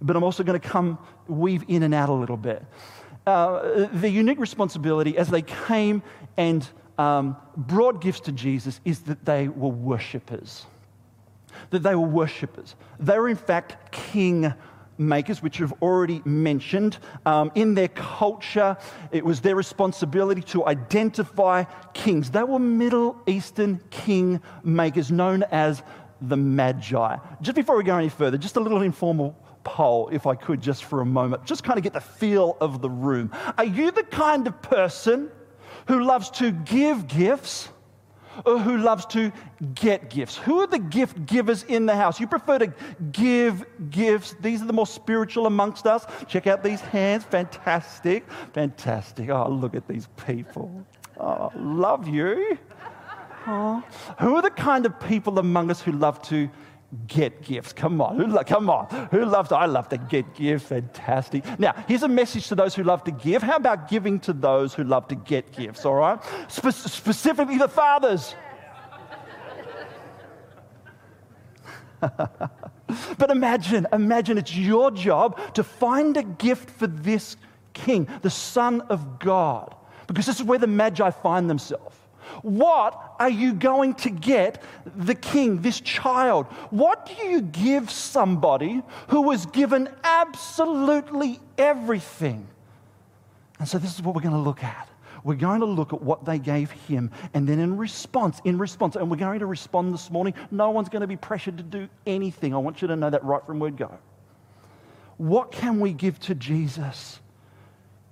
but 0.00 0.16
I'm 0.16 0.24
also 0.24 0.42
going 0.42 0.60
to 0.60 0.68
come 0.68 0.98
weave 1.28 1.64
in 1.68 1.82
and 1.82 1.94
out 1.94 2.08
a 2.08 2.12
little 2.12 2.36
bit. 2.36 2.64
Uh, 3.26 3.88
the 3.92 4.08
unique 4.08 4.38
responsibility 4.38 5.18
as 5.18 5.28
they 5.28 5.42
came 5.42 6.02
and 6.36 6.68
um, 6.98 7.36
brought 7.56 8.00
gifts 8.00 8.20
to 8.20 8.32
Jesus 8.32 8.80
is 8.84 9.00
that 9.00 9.24
they 9.24 9.48
were 9.48 9.68
worshippers. 9.68 10.66
that 11.70 11.82
they 11.82 11.94
were 11.94 12.06
worshippers. 12.06 12.74
They 13.00 13.18
were, 13.18 13.28
in 13.28 13.36
fact, 13.36 13.92
king 13.92 14.52
makers, 14.98 15.42
which 15.42 15.60
we've 15.60 15.72
already 15.82 16.22
mentioned. 16.24 16.98
Um, 17.24 17.50
in 17.54 17.74
their 17.74 17.88
culture, 17.88 18.76
it 19.12 19.24
was 19.24 19.40
their 19.40 19.56
responsibility 19.56 20.42
to 20.42 20.66
identify 20.66 21.64
kings. 21.94 22.30
They 22.30 22.42
were 22.42 22.58
Middle 22.58 23.20
Eastern 23.26 23.80
king 23.90 24.40
makers 24.62 25.10
known 25.10 25.42
as 25.44 25.82
the 26.20 26.36
Magi. 26.36 27.16
Just 27.40 27.56
before 27.56 27.76
we 27.76 27.84
go 27.84 27.96
any 27.96 28.08
further, 28.08 28.38
just 28.38 28.56
a 28.56 28.60
little 28.60 28.82
informal 28.82 29.36
poll, 29.64 30.08
if 30.12 30.26
I 30.26 30.34
could, 30.34 30.62
just 30.62 30.84
for 30.84 31.00
a 31.00 31.06
moment. 31.06 31.44
Just 31.44 31.64
kind 31.64 31.76
of 31.76 31.82
get 31.82 31.92
the 31.92 32.00
feel 32.00 32.56
of 32.60 32.80
the 32.80 32.90
room. 32.90 33.32
Are 33.58 33.64
you 33.64 33.90
the 33.90 34.04
kind 34.04 34.46
of 34.46 34.62
person 34.62 35.30
who 35.88 36.04
loves 36.04 36.30
to 36.30 36.52
give 36.52 37.06
gifts? 37.06 37.68
Or 38.44 38.58
who 38.58 38.76
loves 38.76 39.06
to 39.06 39.32
get 39.74 40.10
gifts? 40.10 40.36
Who 40.36 40.60
are 40.60 40.66
the 40.66 40.78
gift 40.78 41.26
givers 41.26 41.62
in 41.64 41.86
the 41.86 41.96
house? 41.96 42.20
You 42.20 42.26
prefer 42.26 42.58
to 42.58 42.72
give 43.12 43.64
gifts. 43.90 44.34
These 44.40 44.62
are 44.62 44.66
the 44.66 44.72
more 44.72 44.86
spiritual 44.86 45.46
amongst 45.46 45.86
us. 45.86 46.06
Check 46.28 46.46
out 46.46 46.62
these 46.62 46.80
hands. 46.80 47.24
Fantastic. 47.24 48.30
Fantastic. 48.52 49.30
Oh, 49.30 49.48
look 49.48 49.74
at 49.74 49.88
these 49.88 50.08
people. 50.26 50.84
Oh, 51.18 51.50
love 51.56 52.06
you. 52.08 52.58
Oh. 53.46 53.82
Who 54.18 54.34
are 54.34 54.42
the 54.42 54.50
kind 54.50 54.86
of 54.86 54.98
people 55.00 55.38
among 55.38 55.70
us 55.70 55.80
who 55.80 55.92
love 55.92 56.20
to 56.22 56.50
get 57.06 57.42
gifts. 57.42 57.72
Come 57.72 58.00
on, 58.00 58.18
who, 58.18 58.44
come 58.44 58.70
on. 58.70 58.86
Who 59.10 59.24
loves? 59.24 59.52
I 59.52 59.66
love 59.66 59.88
to 59.90 59.98
get 59.98 60.34
gifts. 60.34 60.66
Fantastic. 60.66 61.58
Now, 61.58 61.74
here's 61.88 62.02
a 62.02 62.08
message 62.08 62.48
to 62.48 62.54
those 62.54 62.74
who 62.74 62.82
love 62.82 63.04
to 63.04 63.10
give. 63.10 63.42
How 63.42 63.56
about 63.56 63.88
giving 63.88 64.20
to 64.20 64.32
those 64.32 64.74
who 64.74 64.84
love 64.84 65.08
to 65.08 65.14
get 65.14 65.52
gifts? 65.52 65.84
All 65.84 65.94
right, 65.94 66.18
Spe- 66.48 66.70
specifically 66.70 67.58
the 67.58 67.68
fathers. 67.68 68.34
but 73.18 73.30
imagine, 73.30 73.86
imagine 73.92 74.38
it's 74.38 74.54
your 74.54 74.90
job 74.90 75.54
to 75.54 75.64
find 75.64 76.16
a 76.16 76.22
gift 76.22 76.70
for 76.70 76.86
this 76.86 77.36
king, 77.72 78.08
the 78.22 78.30
Son 78.30 78.80
of 78.82 79.18
God, 79.18 79.74
because 80.06 80.26
this 80.26 80.36
is 80.36 80.44
where 80.44 80.58
the 80.58 80.66
Magi 80.66 81.10
find 81.10 81.48
themselves. 81.48 81.96
What 82.42 83.16
are 83.18 83.30
you 83.30 83.52
going 83.52 83.94
to 83.94 84.10
get 84.10 84.62
the 84.96 85.14
king, 85.14 85.62
this 85.62 85.80
child? 85.80 86.46
What 86.70 87.06
do 87.06 87.26
you 87.26 87.40
give 87.40 87.90
somebody 87.90 88.82
who 89.08 89.22
was 89.22 89.46
given 89.46 89.88
absolutely 90.04 91.40
everything? 91.58 92.46
And 93.58 93.68
so, 93.68 93.78
this 93.78 93.94
is 93.94 94.02
what 94.02 94.14
we're 94.14 94.22
going 94.22 94.34
to 94.34 94.40
look 94.40 94.62
at. 94.62 94.88
We're 95.24 95.34
going 95.34 95.60
to 95.60 95.66
look 95.66 95.92
at 95.92 96.00
what 96.00 96.24
they 96.24 96.38
gave 96.38 96.70
him, 96.70 97.10
and 97.34 97.48
then 97.48 97.58
in 97.58 97.76
response, 97.76 98.40
in 98.44 98.58
response, 98.58 98.94
and 98.94 99.10
we're 99.10 99.16
going 99.16 99.40
to 99.40 99.46
respond 99.46 99.92
this 99.92 100.08
morning. 100.08 100.34
No 100.52 100.70
one's 100.70 100.88
going 100.88 101.00
to 101.00 101.08
be 101.08 101.16
pressured 101.16 101.56
to 101.56 101.64
do 101.64 101.88
anything. 102.06 102.54
I 102.54 102.58
want 102.58 102.80
you 102.80 102.86
to 102.86 102.94
know 102.94 103.10
that 103.10 103.24
right 103.24 103.44
from 103.44 103.58
word 103.58 103.76
go. 103.76 103.98
What 105.16 105.50
can 105.50 105.80
we 105.80 105.92
give 105.92 106.20
to 106.20 106.34
Jesus 106.36 107.18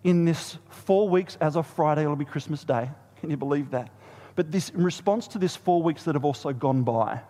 in 0.02 0.24
this 0.24 0.58
four 0.70 1.08
weeks 1.08 1.36
as 1.40 1.56
of 1.56 1.68
Friday? 1.68 2.02
It'll 2.02 2.16
be 2.16 2.24
Christmas 2.24 2.64
Day. 2.64 2.90
Can 3.20 3.30
you 3.30 3.36
believe 3.36 3.70
that? 3.70 3.90
But 4.36 4.50
this, 4.50 4.70
in 4.70 4.82
response 4.82 5.28
to 5.28 5.38
this 5.38 5.54
four 5.56 5.82
weeks 5.82 6.04
that 6.04 6.14
have 6.14 6.24
also 6.24 6.52
gone 6.52 6.82
by, 6.82 7.20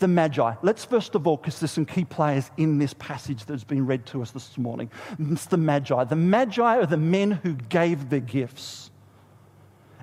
the 0.00 0.08
Magi. 0.08 0.54
Let's 0.62 0.84
first 0.84 1.14
of 1.14 1.26
all, 1.26 1.36
because 1.36 1.60
there's 1.60 1.70
some 1.70 1.84
key 1.84 2.04
players 2.04 2.50
in 2.56 2.78
this 2.78 2.94
passage 2.94 3.44
that's 3.44 3.64
been 3.64 3.86
read 3.86 4.06
to 4.06 4.22
us 4.22 4.30
this 4.30 4.56
morning. 4.58 4.90
It's 5.18 5.46
the 5.46 5.58
Magi. 5.58 6.04
The 6.04 6.16
Magi 6.16 6.78
are 6.78 6.86
the 6.86 6.96
men 6.96 7.30
who 7.30 7.52
gave 7.52 8.08
the 8.08 8.18
gifts. 8.20 8.90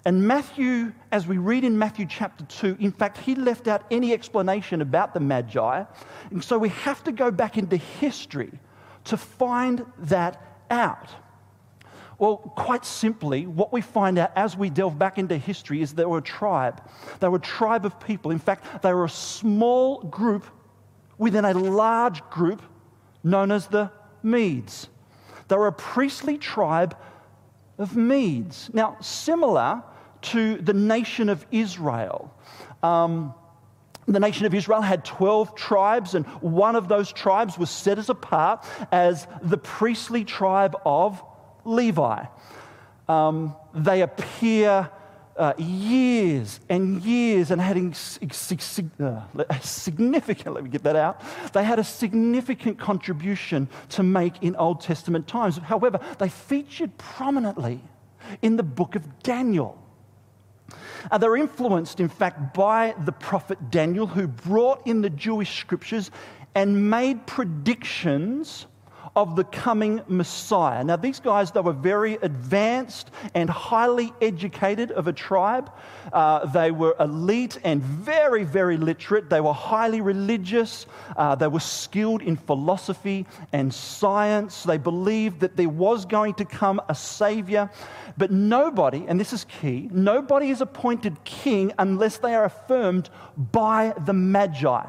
And 0.05 0.25
Matthew, 0.25 0.93
as 1.11 1.27
we 1.27 1.37
read 1.37 1.65
in 1.65 1.77
Matthew 1.77 2.05
chapter 2.05 2.45
2, 2.45 2.77
in 2.79 2.91
fact, 2.91 3.17
he 3.17 3.35
left 3.35 3.67
out 3.67 3.83
any 3.91 4.13
explanation 4.13 4.81
about 4.81 5.13
the 5.13 5.19
Magi. 5.19 5.83
And 6.31 6.43
so 6.43 6.57
we 6.57 6.69
have 6.69 7.03
to 7.03 7.11
go 7.11 7.29
back 7.29 7.57
into 7.57 7.75
history 7.75 8.51
to 9.05 9.17
find 9.17 9.85
that 9.99 10.41
out. 10.69 11.09
Well, 12.19 12.37
quite 12.37 12.83
simply, 12.83 13.45
what 13.45 13.71
we 13.71 13.81
find 13.81 14.17
out 14.17 14.31
as 14.35 14.57
we 14.57 14.69
delve 14.69 14.97
back 14.97 15.19
into 15.19 15.37
history 15.37 15.81
is 15.81 15.93
they 15.93 16.05
were 16.05 16.17
a 16.17 16.21
tribe. 16.21 16.81
They 17.19 17.27
were 17.27 17.37
a 17.37 17.41
tribe 17.41 17.85
of 17.85 17.99
people. 17.99 18.31
In 18.31 18.39
fact, 18.39 18.81
they 18.81 18.91
were 18.91 19.05
a 19.05 19.09
small 19.09 20.01
group 20.01 20.45
within 21.19 21.45
a 21.45 21.53
large 21.53 22.27
group 22.29 22.61
known 23.23 23.51
as 23.51 23.67
the 23.67 23.91
Medes. 24.23 24.87
They 25.47 25.55
were 25.55 25.67
a 25.67 25.73
priestly 25.73 26.37
tribe 26.37 26.97
of 27.77 27.95
Medes. 27.95 28.71
Now, 28.73 28.97
similar 28.99 29.83
to 30.23 30.57
the 30.57 30.73
nation 30.73 31.29
of 31.29 31.45
Israel. 31.51 32.33
Um, 32.81 33.35
the 34.07 34.19
nation 34.19 34.45
of 34.45 34.53
Israel 34.55 34.81
had 34.81 35.05
12 35.05 35.53
tribes, 35.53 36.15
and 36.15 36.25
one 36.41 36.75
of 36.75 36.87
those 36.87 37.11
tribes 37.11 37.57
was 37.57 37.69
set 37.69 37.99
as 37.99 38.09
apart 38.09 38.65
as 38.91 39.27
the 39.43 39.57
priestly 39.57 40.23
tribe 40.23 40.75
of 40.85 41.21
Levi. 41.67 42.25
Um, 43.07 43.55
they 43.73 44.01
appear 44.01 44.89
uh, 45.37 45.53
years 45.57 46.59
and 46.67 47.01
years 47.03 47.51
and 47.51 47.61
had 47.61 47.77
uh, 47.77 49.59
significant, 49.61 50.55
let 50.55 50.63
me 50.63 50.69
get 50.69 50.83
that 50.83 50.95
out, 50.95 51.21
they 51.53 51.63
had 51.63 51.79
a 51.79 51.83
significant 51.83 52.79
contribution 52.79 53.69
to 53.89 54.03
make 54.03 54.41
in 54.41 54.55
Old 54.55 54.81
Testament 54.81 55.27
times. 55.27 55.57
However, 55.57 55.99
they 56.17 56.29
featured 56.29 56.97
prominently 56.97 57.79
in 58.41 58.57
the 58.57 58.63
book 58.63 58.95
of 58.95 59.19
Daniel. 59.21 59.81
Uh, 61.09 61.17
they're 61.17 61.37
influenced, 61.37 61.99
in 61.99 62.09
fact, 62.09 62.53
by 62.53 62.95
the 63.05 63.11
prophet 63.11 63.69
Daniel, 63.69 64.07
who 64.07 64.27
brought 64.27 64.85
in 64.85 65.01
the 65.01 65.09
Jewish 65.09 65.59
scriptures 65.59 66.11
and 66.55 66.89
made 66.89 67.25
predictions 67.27 68.65
of 69.17 69.35
the 69.35 69.43
coming 69.45 69.99
Messiah. 70.07 70.83
Now, 70.83 70.95
these 70.95 71.19
guys, 71.19 71.49
they 71.49 71.59
were 71.59 71.73
very 71.73 72.19
advanced 72.21 73.09
and 73.33 73.49
highly 73.49 74.13
educated 74.21 74.91
of 74.91 75.07
a 75.07 75.11
tribe. 75.11 75.71
Uh, 76.13 76.45
they 76.45 76.69
were 76.69 76.95
elite 76.99 77.57
and 77.63 77.81
very, 77.81 78.43
very 78.43 78.77
literate. 78.77 79.27
They 79.27 79.41
were 79.41 79.55
highly 79.55 80.01
religious. 80.01 80.85
Uh, 81.17 81.33
they 81.33 81.47
were 81.47 81.59
skilled 81.59 82.21
in 82.21 82.35
philosophy 82.35 83.25
and 83.53 83.73
science. 83.73 84.61
They 84.61 84.77
believed 84.77 85.39
that 85.39 85.57
there 85.57 85.67
was 85.67 86.05
going 86.05 86.35
to 86.35 86.45
come 86.45 86.79
a 86.87 86.93
savior. 86.93 87.71
But 88.17 88.29
nobody, 88.29 89.03
and 89.07 89.19
this 89.19 89.33
is 89.33 89.45
key, 89.45 89.89
nobody 89.91 90.51
is 90.51 90.61
appointed 90.61 91.23
king 91.23 91.73
unless 91.79 92.19
they 92.19 92.35
are 92.35 92.45
affirmed 92.45 93.09
by 93.35 93.95
the 94.05 94.13
Magi. 94.13 94.85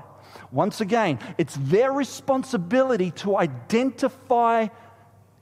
Once 0.50 0.81
again, 0.81 1.19
it's 1.37 1.57
their 1.61 1.93
responsibility 1.93 3.11
to 3.11 3.37
identify 3.37 4.69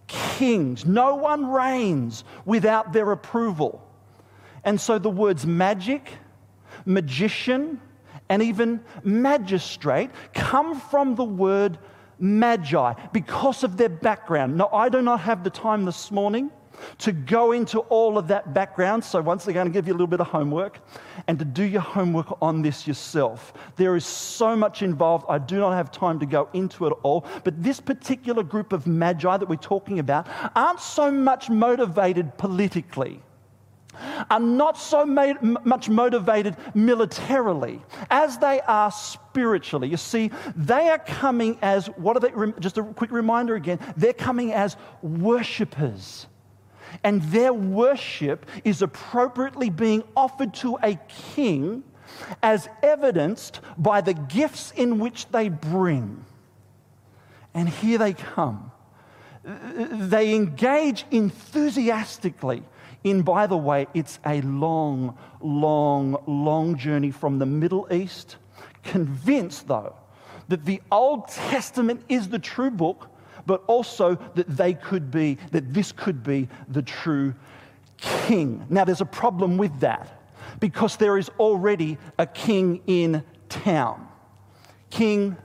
kings. 0.06 0.84
No 0.84 1.14
one 1.16 1.46
reigns 1.46 2.24
without 2.44 2.92
their 2.92 3.12
approval. 3.12 3.82
And 4.64 4.80
so 4.80 4.98
the 4.98 5.10
words 5.10 5.46
magic, 5.46 6.10
magician, 6.84 7.80
and 8.28 8.42
even 8.42 8.80
magistrate 9.04 10.10
come 10.34 10.80
from 10.80 11.14
the 11.14 11.24
word 11.24 11.78
magi 12.18 12.94
because 13.12 13.62
of 13.62 13.76
their 13.76 13.88
background. 13.88 14.56
Now, 14.56 14.70
I 14.72 14.88
do 14.88 15.02
not 15.02 15.20
have 15.20 15.44
the 15.44 15.50
time 15.50 15.84
this 15.84 16.10
morning 16.10 16.50
to 16.98 17.12
go 17.12 17.52
into 17.52 17.80
all 17.80 18.18
of 18.18 18.28
that 18.28 18.54
background. 18.54 19.04
So, 19.04 19.20
once 19.20 19.46
going 19.46 19.66
to 19.66 19.72
give 19.72 19.86
you 19.86 19.92
a 19.92 19.94
little 19.94 20.06
bit 20.06 20.20
of 20.20 20.26
homework 20.26 20.80
and 21.26 21.38
to 21.38 21.44
do 21.44 21.64
your 21.64 21.80
homework 21.80 22.40
on 22.42 22.62
this 22.62 22.86
yourself. 22.86 23.52
There 23.76 23.96
is 23.96 24.04
so 24.04 24.54
much 24.54 24.82
involved. 24.82 25.26
I 25.28 25.38
do 25.38 25.58
not 25.58 25.72
have 25.72 25.90
time 25.90 26.18
to 26.20 26.26
go 26.26 26.48
into 26.52 26.86
it 26.86 26.92
all. 27.02 27.26
But 27.44 27.62
this 27.62 27.80
particular 27.80 28.42
group 28.42 28.72
of 28.72 28.86
magi 28.86 29.36
that 29.36 29.48
we're 29.48 29.56
talking 29.56 29.98
about 29.98 30.28
aren't 30.54 30.80
so 30.80 31.10
much 31.10 31.50
motivated 31.50 32.36
politically 32.38 33.22
are 34.30 34.40
not 34.40 34.78
so 34.78 35.04
made, 35.04 35.40
much 35.42 35.88
motivated 35.88 36.56
militarily 36.74 37.80
as 38.10 38.38
they 38.38 38.60
are 38.62 38.90
spiritually. 38.90 39.88
You 39.88 39.96
see, 39.96 40.30
they 40.54 40.88
are 40.88 40.98
coming 40.98 41.58
as 41.62 41.86
what 41.86 42.16
are 42.16 42.20
they? 42.20 42.52
Just 42.60 42.78
a 42.78 42.82
quick 42.82 43.10
reminder 43.10 43.54
again 43.54 43.78
they're 43.96 44.12
coming 44.12 44.52
as 44.52 44.76
worshippers 45.02 46.26
and 47.02 47.22
their 47.22 47.52
worship 47.52 48.46
is 48.64 48.82
appropriately 48.82 49.70
being 49.70 50.04
offered 50.16 50.54
to 50.54 50.78
a 50.82 50.96
king 51.08 51.84
as 52.42 52.68
evidenced 52.82 53.60
by 53.76 54.00
the 54.00 54.14
gifts 54.14 54.72
in 54.76 54.98
which 54.98 55.28
they 55.28 55.48
bring. 55.48 56.24
And 57.54 57.68
here 57.68 57.98
they 57.98 58.12
come. 58.12 58.70
They 59.44 60.34
engage 60.34 61.04
enthusiastically 61.10 62.62
in, 63.04 63.22
by 63.22 63.46
the 63.46 63.56
way, 63.56 63.86
it's 63.94 64.18
a 64.26 64.40
long, 64.42 65.16
long, 65.40 66.16
long 66.26 66.76
journey 66.76 67.12
from 67.12 67.38
the 67.38 67.46
Middle 67.46 67.86
East, 67.92 68.36
convinced, 68.82 69.68
though, 69.68 69.94
that 70.48 70.64
the 70.64 70.82
Old 70.90 71.28
Testament 71.28 72.02
is 72.08 72.28
the 72.28 72.38
true 72.38 72.70
book 72.70 73.08
but 73.46 73.62
also 73.66 74.16
that 74.34 74.48
they 74.48 74.74
could 74.74 75.10
be, 75.10 75.38
that 75.52 75.72
this 75.72 75.92
could 75.92 76.22
be 76.22 76.48
the 76.68 76.82
true 76.82 77.34
king. 77.96 78.66
Now, 78.68 78.84
there's 78.84 79.00
a 79.00 79.06
problem 79.06 79.56
with 79.56 79.80
that 79.80 80.22
because 80.60 80.96
there 80.96 81.16
is 81.16 81.30
already 81.38 81.98
a 82.18 82.26
king 82.26 82.82
in 82.86 83.24
town. 83.48 84.08
King 84.90 85.36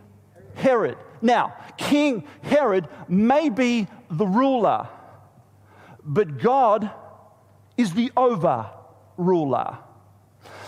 Herod. 0.55 0.97
Now, 1.21 1.55
King 1.77 2.23
Herod 2.41 2.87
may 3.07 3.49
be 3.49 3.87
the 4.09 4.25
ruler, 4.25 4.87
but 6.03 6.39
God 6.39 6.89
is 7.77 7.93
the 7.93 8.11
over 8.17 8.69
ruler. 9.17 9.77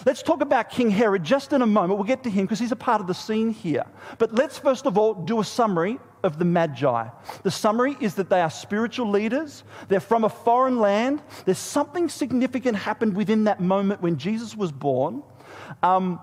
Let's 0.06 0.22
talk 0.22 0.42
about 0.42 0.70
King 0.70 0.90
Herod 0.90 1.24
just 1.24 1.54
in 1.54 1.62
a 1.62 1.66
moment. 1.66 1.98
We'll 1.98 2.08
get 2.08 2.24
to 2.24 2.30
him 2.30 2.46
because 2.46 2.60
he's 2.60 2.72
a 2.72 2.78
part 2.78 3.02
of 3.02 3.08
the 3.08 3.14
scene 3.14 3.52
here. 3.52 3.86
But 4.18 4.34
let's 4.34 4.58
first 4.58 4.86
of 4.86 4.98
all 4.98 5.14
do 5.14 5.40
a 5.40 5.44
summary 5.44 5.98
of 6.24 6.40
the 6.40 6.46
Magi. 6.46 7.08
The 7.44 7.52
summary 7.52 7.96
is 8.00 8.16
that 8.16 8.30
they 8.30 8.42
are 8.42 8.50
spiritual 8.50 9.10
leaders, 9.10 9.64
they're 9.88 10.00
from 10.00 10.24
a 10.24 10.30
foreign 10.30 10.80
land. 10.80 11.22
There's 11.46 11.58
something 11.58 12.10
significant 12.10 12.78
happened 12.78 13.16
within 13.16 13.44
that 13.46 13.60
moment 13.60 14.02
when 14.02 14.18
Jesus 14.18 14.56
was 14.56 14.72
born. 14.72 15.24
Um, 15.82 16.20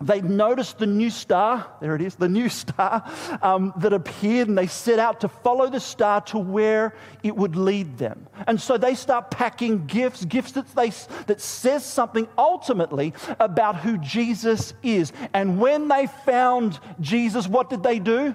they 0.00 0.20
noticed 0.20 0.78
the 0.78 0.86
new 0.86 1.08
star, 1.08 1.66
there 1.80 1.94
it 1.94 2.02
is, 2.02 2.16
the 2.16 2.28
new 2.28 2.48
star 2.48 3.08
um, 3.42 3.72
that 3.78 3.92
appeared, 3.92 4.48
and 4.48 4.58
they 4.58 4.66
set 4.66 4.98
out 4.98 5.20
to 5.20 5.28
follow 5.28 5.70
the 5.70 5.78
star 5.80 6.20
to 6.22 6.38
where 6.38 6.94
it 7.22 7.34
would 7.34 7.54
lead 7.54 7.96
them. 7.96 8.26
And 8.46 8.60
so 8.60 8.76
they 8.76 8.96
start 8.96 9.30
packing 9.30 9.86
gifts, 9.86 10.24
gifts 10.24 10.52
that, 10.52 10.74
they, 10.74 10.90
that 11.26 11.40
says 11.40 11.84
something 11.84 12.26
ultimately 12.36 13.14
about 13.38 13.76
who 13.76 13.96
Jesus 13.98 14.74
is. 14.82 15.12
And 15.32 15.60
when 15.60 15.88
they 15.88 16.08
found 16.26 16.80
Jesus, 17.00 17.46
what 17.46 17.70
did 17.70 17.82
they 17.82 18.00
do? 18.00 18.34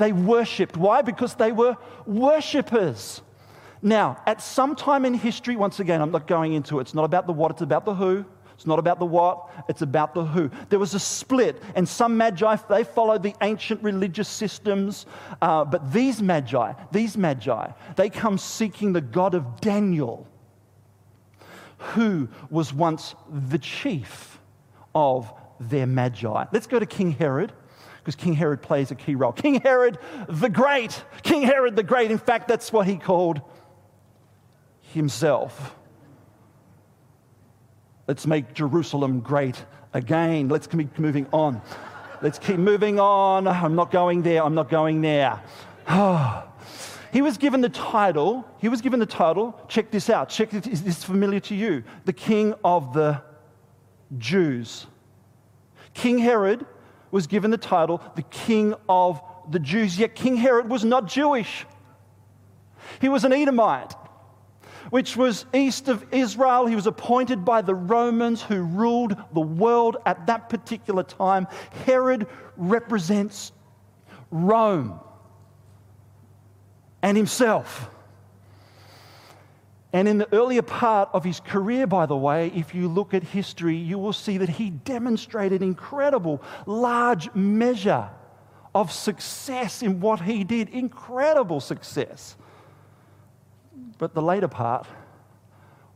They 0.00 0.12
worshipped. 0.12 0.78
Why? 0.78 1.02
Because 1.02 1.34
they 1.34 1.52
were 1.52 1.76
worshippers. 2.06 3.20
Now, 3.82 4.22
at 4.26 4.40
some 4.40 4.74
time 4.74 5.04
in 5.04 5.12
history, 5.12 5.56
once 5.56 5.78
again, 5.78 6.00
I'm 6.00 6.10
not 6.10 6.26
going 6.26 6.54
into 6.54 6.78
it, 6.78 6.82
it's 6.82 6.94
not 6.94 7.04
about 7.04 7.26
the 7.26 7.34
what, 7.34 7.50
it's 7.50 7.60
about 7.60 7.84
the 7.84 7.94
who. 7.94 8.24
It's 8.54 8.66
not 8.66 8.78
about 8.78 8.98
the 8.98 9.06
what, 9.06 9.48
it's 9.68 9.82
about 9.82 10.14
the 10.14 10.24
who. 10.24 10.50
There 10.70 10.78
was 10.78 10.94
a 10.94 11.00
split, 11.00 11.62
and 11.74 11.86
some 11.88 12.16
magi, 12.16 12.56
they 12.68 12.84
followed 12.84 13.22
the 13.22 13.34
ancient 13.42 13.82
religious 13.82 14.28
systems. 14.28 15.06
Uh, 15.40 15.64
but 15.64 15.92
these 15.92 16.22
magi, 16.22 16.72
these 16.92 17.16
magi, 17.16 17.70
they 17.96 18.10
come 18.10 18.38
seeking 18.38 18.92
the 18.94 19.00
God 19.00 19.34
of 19.34 19.60
Daniel, 19.60 20.26
who 21.78 22.28
was 22.50 22.72
once 22.72 23.14
the 23.30 23.58
chief 23.58 24.38
of 24.94 25.32
their 25.58 25.86
magi. 25.86 26.44
Let's 26.52 26.66
go 26.66 26.78
to 26.78 26.86
King 26.86 27.12
Herod 27.12 27.52
because 28.00 28.16
King 28.16 28.32
Herod 28.32 28.62
plays 28.62 28.90
a 28.90 28.94
key 28.94 29.14
role. 29.14 29.32
King 29.32 29.60
Herod 29.60 29.98
the 30.28 30.48
Great. 30.48 31.04
King 31.22 31.42
Herod 31.42 31.76
the 31.76 31.82
Great. 31.82 32.10
In 32.10 32.18
fact, 32.18 32.48
that's 32.48 32.72
what 32.72 32.86
he 32.86 32.96
called 32.96 33.40
himself. 34.92 35.76
Let's 38.08 38.26
make 38.26 38.54
Jerusalem 38.54 39.20
great 39.20 39.64
again. 39.92 40.48
Let's 40.48 40.66
keep 40.66 40.98
moving 40.98 41.26
on. 41.32 41.60
Let's 42.22 42.38
keep 42.38 42.58
moving 42.58 42.98
on. 42.98 43.46
I'm 43.46 43.74
not 43.74 43.90
going 43.90 44.22
there. 44.22 44.42
I'm 44.42 44.54
not 44.54 44.68
going 44.68 45.00
there. 45.00 45.40
he 47.12 47.22
was 47.22 47.38
given 47.38 47.60
the 47.60 47.68
title. 47.68 48.48
He 48.58 48.68
was 48.68 48.80
given 48.80 48.98
the 48.98 49.06
title. 49.06 49.58
Check 49.68 49.90
this 49.90 50.10
out. 50.10 50.28
Check 50.28 50.50
this. 50.50 50.66
Is 50.66 50.82
this 50.82 51.04
familiar 51.04 51.40
to 51.40 51.54
you? 51.54 51.84
The 52.04 52.12
King 52.12 52.54
of 52.64 52.92
the 52.92 53.22
Jews. 54.18 54.86
King 55.94 56.18
Herod 56.18 56.66
was 57.10 57.26
given 57.26 57.50
the 57.50 57.58
title 57.58 58.02
the 58.16 58.22
King 58.22 58.74
of 58.88 59.20
the 59.50 59.58
Jews. 59.58 59.98
Yet 59.98 60.14
King 60.14 60.36
Herod 60.36 60.68
was 60.68 60.84
not 60.84 61.06
Jewish. 61.06 61.66
He 63.00 63.08
was 63.08 63.24
an 63.24 63.32
Edomite 63.32 63.94
which 64.90 65.16
was 65.16 65.46
east 65.54 65.88
of 65.88 66.04
Israel. 66.12 66.66
He 66.66 66.74
was 66.74 66.86
appointed 66.86 67.44
by 67.44 67.62
the 67.62 67.74
Romans 67.74 68.42
who 68.42 68.62
ruled 68.62 69.16
the 69.32 69.40
world 69.40 69.96
at 70.04 70.26
that 70.26 70.48
particular 70.48 71.02
time. 71.02 71.46
Herod 71.86 72.26
represents 72.56 73.52
Rome 74.30 74.98
and 77.02 77.16
himself. 77.16 77.90
And 79.92 80.06
in 80.06 80.18
the 80.18 80.32
earlier 80.32 80.62
part 80.62 81.08
of 81.12 81.24
his 81.24 81.40
career, 81.40 81.86
by 81.86 82.06
the 82.06 82.16
way, 82.16 82.52
if 82.54 82.74
you 82.74 82.86
look 82.86 83.12
at 83.12 83.24
history, 83.24 83.76
you 83.76 83.98
will 83.98 84.12
see 84.12 84.38
that 84.38 84.48
he 84.48 84.70
demonstrated 84.70 85.62
incredible, 85.62 86.40
large 86.64 87.32
measure 87.34 88.08
of 88.72 88.92
success 88.92 89.82
in 89.82 90.00
what 90.00 90.20
he 90.20 90.44
did. 90.44 90.68
Incredible 90.68 91.58
success. 91.58 92.36
But 93.98 94.14
the 94.14 94.22
later 94.22 94.48
part 94.48 94.86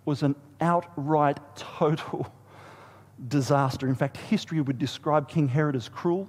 was 0.04 0.22
an 0.22 0.35
outright 0.61 1.38
total 1.54 2.26
disaster. 3.28 3.87
In 3.87 3.94
fact, 3.94 4.16
history 4.16 4.61
would 4.61 4.78
describe 4.78 5.28
King 5.28 5.46
Herod 5.46 5.76
as 5.76 5.88
cruel, 5.88 6.28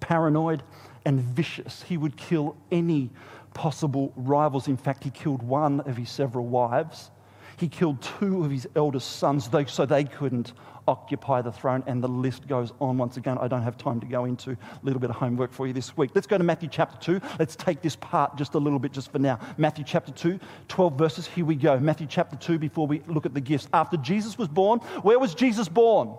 paranoid, 0.00 0.64
and 1.04 1.20
vicious. 1.20 1.84
He 1.84 1.96
would 1.96 2.16
kill 2.16 2.56
any 2.70 3.10
possible 3.54 4.12
rivals. 4.16 4.68
In 4.68 4.76
fact, 4.76 5.04
he 5.04 5.10
killed 5.10 5.42
one 5.42 5.80
of 5.80 5.96
his 5.96 6.10
several 6.10 6.46
wives. 6.46 7.10
He 7.56 7.68
killed 7.68 8.00
two 8.00 8.44
of 8.44 8.50
his 8.50 8.66
eldest 8.74 9.18
sons 9.18 9.50
so 9.66 9.84
they 9.84 10.04
couldn't 10.04 10.54
occupy 10.88 11.42
the 11.42 11.52
throne, 11.52 11.84
and 11.86 12.02
the 12.02 12.08
list 12.08 12.48
goes 12.48 12.72
on. 12.80 12.96
Once 12.98 13.16
again, 13.16 13.38
I 13.38 13.48
don't 13.48 13.62
have 13.62 13.76
time 13.76 14.00
to 14.00 14.06
go 14.06 14.24
into 14.24 14.52
a 14.52 14.56
little 14.82 14.98
bit 14.98 15.10
of 15.10 15.16
homework 15.16 15.52
for 15.52 15.66
you 15.66 15.72
this 15.72 15.96
week. 15.96 16.10
Let's 16.14 16.26
go 16.26 16.38
to 16.38 16.44
Matthew 16.44 16.68
chapter 16.70 16.98
2. 16.98 17.20
Let's 17.38 17.56
take 17.56 17.82
this 17.82 17.96
part 17.96 18.36
just 18.36 18.54
a 18.54 18.58
little 18.58 18.78
bit 18.78 18.92
just 18.92 19.12
for 19.12 19.18
now. 19.18 19.38
Matthew 19.58 19.84
chapter 19.84 20.10
2, 20.10 20.40
12 20.68 20.98
verses. 20.98 21.26
Here 21.26 21.44
we 21.44 21.54
go. 21.54 21.78
Matthew 21.78 22.06
chapter 22.08 22.36
2, 22.36 22.58
before 22.58 22.86
we 22.86 23.02
look 23.06 23.26
at 23.26 23.34
the 23.34 23.40
gifts. 23.40 23.68
After 23.72 23.98
Jesus 23.98 24.38
was 24.38 24.48
born, 24.48 24.78
where 25.02 25.18
was 25.18 25.34
Jesus 25.34 25.68
born? 25.68 26.16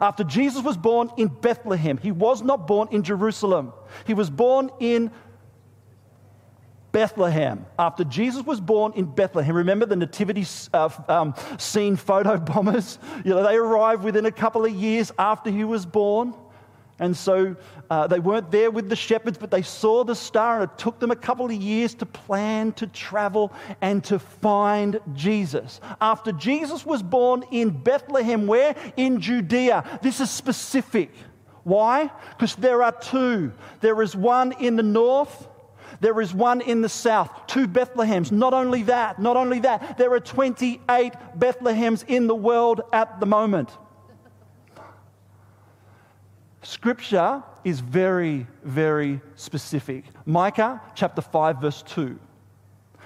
After 0.00 0.24
Jesus 0.24 0.62
was 0.62 0.76
born 0.76 1.10
in 1.18 1.28
Bethlehem, 1.28 1.98
he 1.98 2.12
was 2.12 2.40
not 2.40 2.66
born 2.66 2.88
in 2.92 3.02
Jerusalem. 3.02 3.72
He 4.06 4.14
was 4.14 4.30
born 4.30 4.70
in 4.80 5.10
Bethlehem. 6.92 7.64
After 7.78 8.04
Jesus 8.04 8.44
was 8.44 8.60
born 8.60 8.92
in 8.94 9.06
Bethlehem, 9.06 9.56
remember 9.56 9.86
the 9.86 9.96
nativity 9.96 10.46
uh, 10.74 10.90
um, 11.08 11.34
scene 11.58 11.96
photo 11.96 12.36
bombers? 12.38 12.98
You 13.24 13.30
know, 13.30 13.42
they 13.42 13.56
arrived 13.56 14.04
within 14.04 14.26
a 14.26 14.32
couple 14.32 14.64
of 14.64 14.72
years 14.72 15.12
after 15.18 15.50
he 15.50 15.64
was 15.64 15.86
born. 15.86 16.34
And 16.98 17.16
so 17.16 17.56
uh, 17.90 18.06
they 18.06 18.20
weren't 18.20 18.50
there 18.50 18.70
with 18.70 18.88
the 18.88 18.96
shepherds, 18.96 19.38
but 19.38 19.50
they 19.50 19.62
saw 19.62 20.04
the 20.04 20.14
star, 20.14 20.60
and 20.60 20.70
it 20.70 20.78
took 20.78 21.00
them 21.00 21.10
a 21.10 21.16
couple 21.16 21.46
of 21.46 21.52
years 21.52 21.94
to 21.94 22.06
plan, 22.06 22.72
to 22.74 22.86
travel, 22.86 23.52
and 23.80 24.04
to 24.04 24.18
find 24.18 25.00
Jesus. 25.14 25.80
After 26.00 26.32
Jesus 26.32 26.84
was 26.86 27.02
born 27.02 27.44
in 27.50 27.70
Bethlehem, 27.70 28.46
where? 28.46 28.76
In 28.96 29.20
Judea. 29.20 29.98
This 30.02 30.20
is 30.20 30.30
specific. 30.30 31.10
Why? 31.64 32.10
Because 32.30 32.56
there 32.56 32.82
are 32.82 32.92
two. 32.92 33.52
There 33.80 34.00
is 34.02 34.14
one 34.14 34.52
in 34.52 34.76
the 34.76 34.82
north 34.82 35.48
there 36.02 36.20
is 36.20 36.34
one 36.34 36.60
in 36.60 36.82
the 36.82 36.88
south, 36.88 37.30
two 37.46 37.68
Bethlehems. 37.68 38.32
Not 38.32 38.52
only 38.52 38.82
that, 38.82 39.20
not 39.20 39.36
only 39.36 39.60
that, 39.60 39.96
there 39.98 40.12
are 40.12 40.20
28 40.20 41.12
Bethlehems 41.38 42.04
in 42.08 42.26
the 42.26 42.34
world 42.34 42.80
at 42.92 43.20
the 43.20 43.26
moment. 43.26 43.70
Scripture 46.62 47.44
is 47.62 47.78
very, 47.78 48.48
very 48.64 49.20
specific. 49.36 50.04
Micah 50.26 50.80
chapter 50.96 51.22
5, 51.22 51.60
verse 51.60 51.82
2 51.82 52.18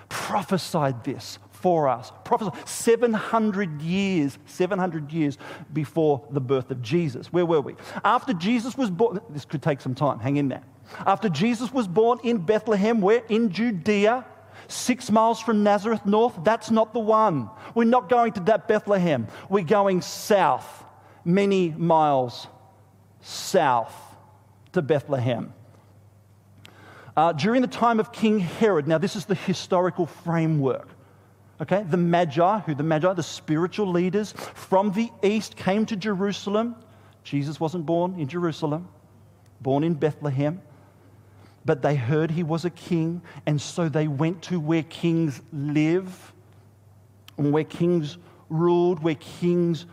prophesied 0.08 1.04
this 1.04 1.38
for 1.60 1.88
us. 1.88 2.12
Prophesied 2.24 2.68
700 2.68 3.82
years, 3.82 4.38
700 4.46 5.12
years 5.12 5.38
before 5.72 6.26
the 6.30 6.40
birth 6.40 6.70
of 6.70 6.82
Jesus. 6.82 7.32
Where 7.32 7.46
were 7.46 7.60
we? 7.60 7.74
After 8.04 8.32
Jesus 8.32 8.76
was 8.76 8.90
born, 8.90 9.20
this 9.30 9.44
could 9.44 9.62
take 9.62 9.80
some 9.80 9.94
time, 9.94 10.20
hang 10.20 10.36
in 10.36 10.48
there. 10.48 10.62
After 11.06 11.28
Jesus 11.28 11.72
was 11.72 11.88
born 11.88 12.18
in 12.22 12.38
Bethlehem, 12.38 13.00
we're 13.00 13.24
in 13.28 13.50
Judea, 13.50 14.24
six 14.68 15.10
miles 15.10 15.40
from 15.40 15.62
Nazareth 15.62 16.04
north. 16.06 16.34
That's 16.44 16.70
not 16.70 16.92
the 16.92 17.00
one. 17.00 17.50
We're 17.74 17.84
not 17.84 18.08
going 18.08 18.32
to 18.34 18.40
that 18.40 18.68
Bethlehem. 18.68 19.26
We're 19.48 19.64
going 19.64 20.02
south, 20.02 20.84
many 21.24 21.70
miles 21.70 22.46
south 23.20 23.94
to 24.72 24.82
Bethlehem. 24.82 25.52
Uh, 27.16 27.32
during 27.32 27.62
the 27.62 27.68
time 27.68 27.98
of 27.98 28.12
King 28.12 28.38
Herod, 28.38 28.86
now 28.86 28.98
this 28.98 29.16
is 29.16 29.24
the 29.24 29.34
historical 29.34 30.06
framework. 30.06 30.88
Okay, 31.60 31.84
the 31.88 31.96
Magi, 31.96 32.58
who 32.60 32.74
the 32.74 32.82
Magi, 32.82 33.12
the 33.14 33.22
spiritual 33.22 33.90
leaders 33.90 34.32
from 34.54 34.92
the 34.92 35.10
east 35.22 35.56
came 35.56 35.86
to 35.86 35.96
Jerusalem. 35.96 36.76
Jesus 37.24 37.58
wasn't 37.58 37.86
born 37.86 38.18
in 38.20 38.28
Jerusalem, 38.28 38.88
born 39.60 39.82
in 39.82 39.94
Bethlehem 39.94 40.60
but 41.66 41.82
they 41.82 41.96
heard 41.96 42.30
he 42.30 42.44
was 42.44 42.64
a 42.64 42.70
king, 42.70 43.20
and 43.44 43.60
so 43.60 43.88
they 43.88 44.06
went 44.06 44.40
to 44.40 44.60
where 44.60 44.84
kings 44.84 45.42
live 45.52 46.32
and 47.36 47.52
where 47.52 47.64
kings 47.64 48.16
ruled, 48.48 49.02
where 49.02 49.16
kings 49.16 49.84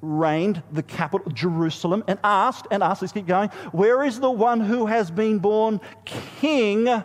reigned, 0.00 0.62
the 0.70 0.84
capital, 0.84 1.28
Jerusalem, 1.32 2.04
and 2.06 2.18
asked, 2.22 2.68
and 2.70 2.80
asked, 2.80 3.02
let's 3.02 3.12
keep 3.12 3.26
going, 3.26 3.48
where 3.72 4.04
is 4.04 4.20
the 4.20 4.30
one 4.30 4.60
who 4.60 4.86
has 4.86 5.10
been 5.10 5.40
born 5.40 5.80
king 6.04 7.02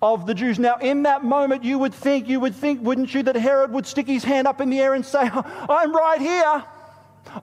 of 0.00 0.26
the 0.26 0.34
Jews? 0.34 0.58
Now, 0.58 0.76
in 0.76 1.02
that 1.04 1.24
moment, 1.24 1.64
you 1.64 1.78
would 1.78 1.94
think, 1.94 2.28
you 2.28 2.40
would 2.40 2.54
think, 2.54 2.82
wouldn't 2.82 3.14
you, 3.14 3.22
that 3.24 3.36
Herod 3.36 3.72
would 3.72 3.86
stick 3.86 4.06
his 4.06 4.24
hand 4.24 4.46
up 4.46 4.60
in 4.60 4.70
the 4.70 4.80
air 4.80 4.94
and 4.94 5.04
say, 5.04 5.20
I'm 5.32 5.94
right 5.94 6.20
here. 6.20 6.64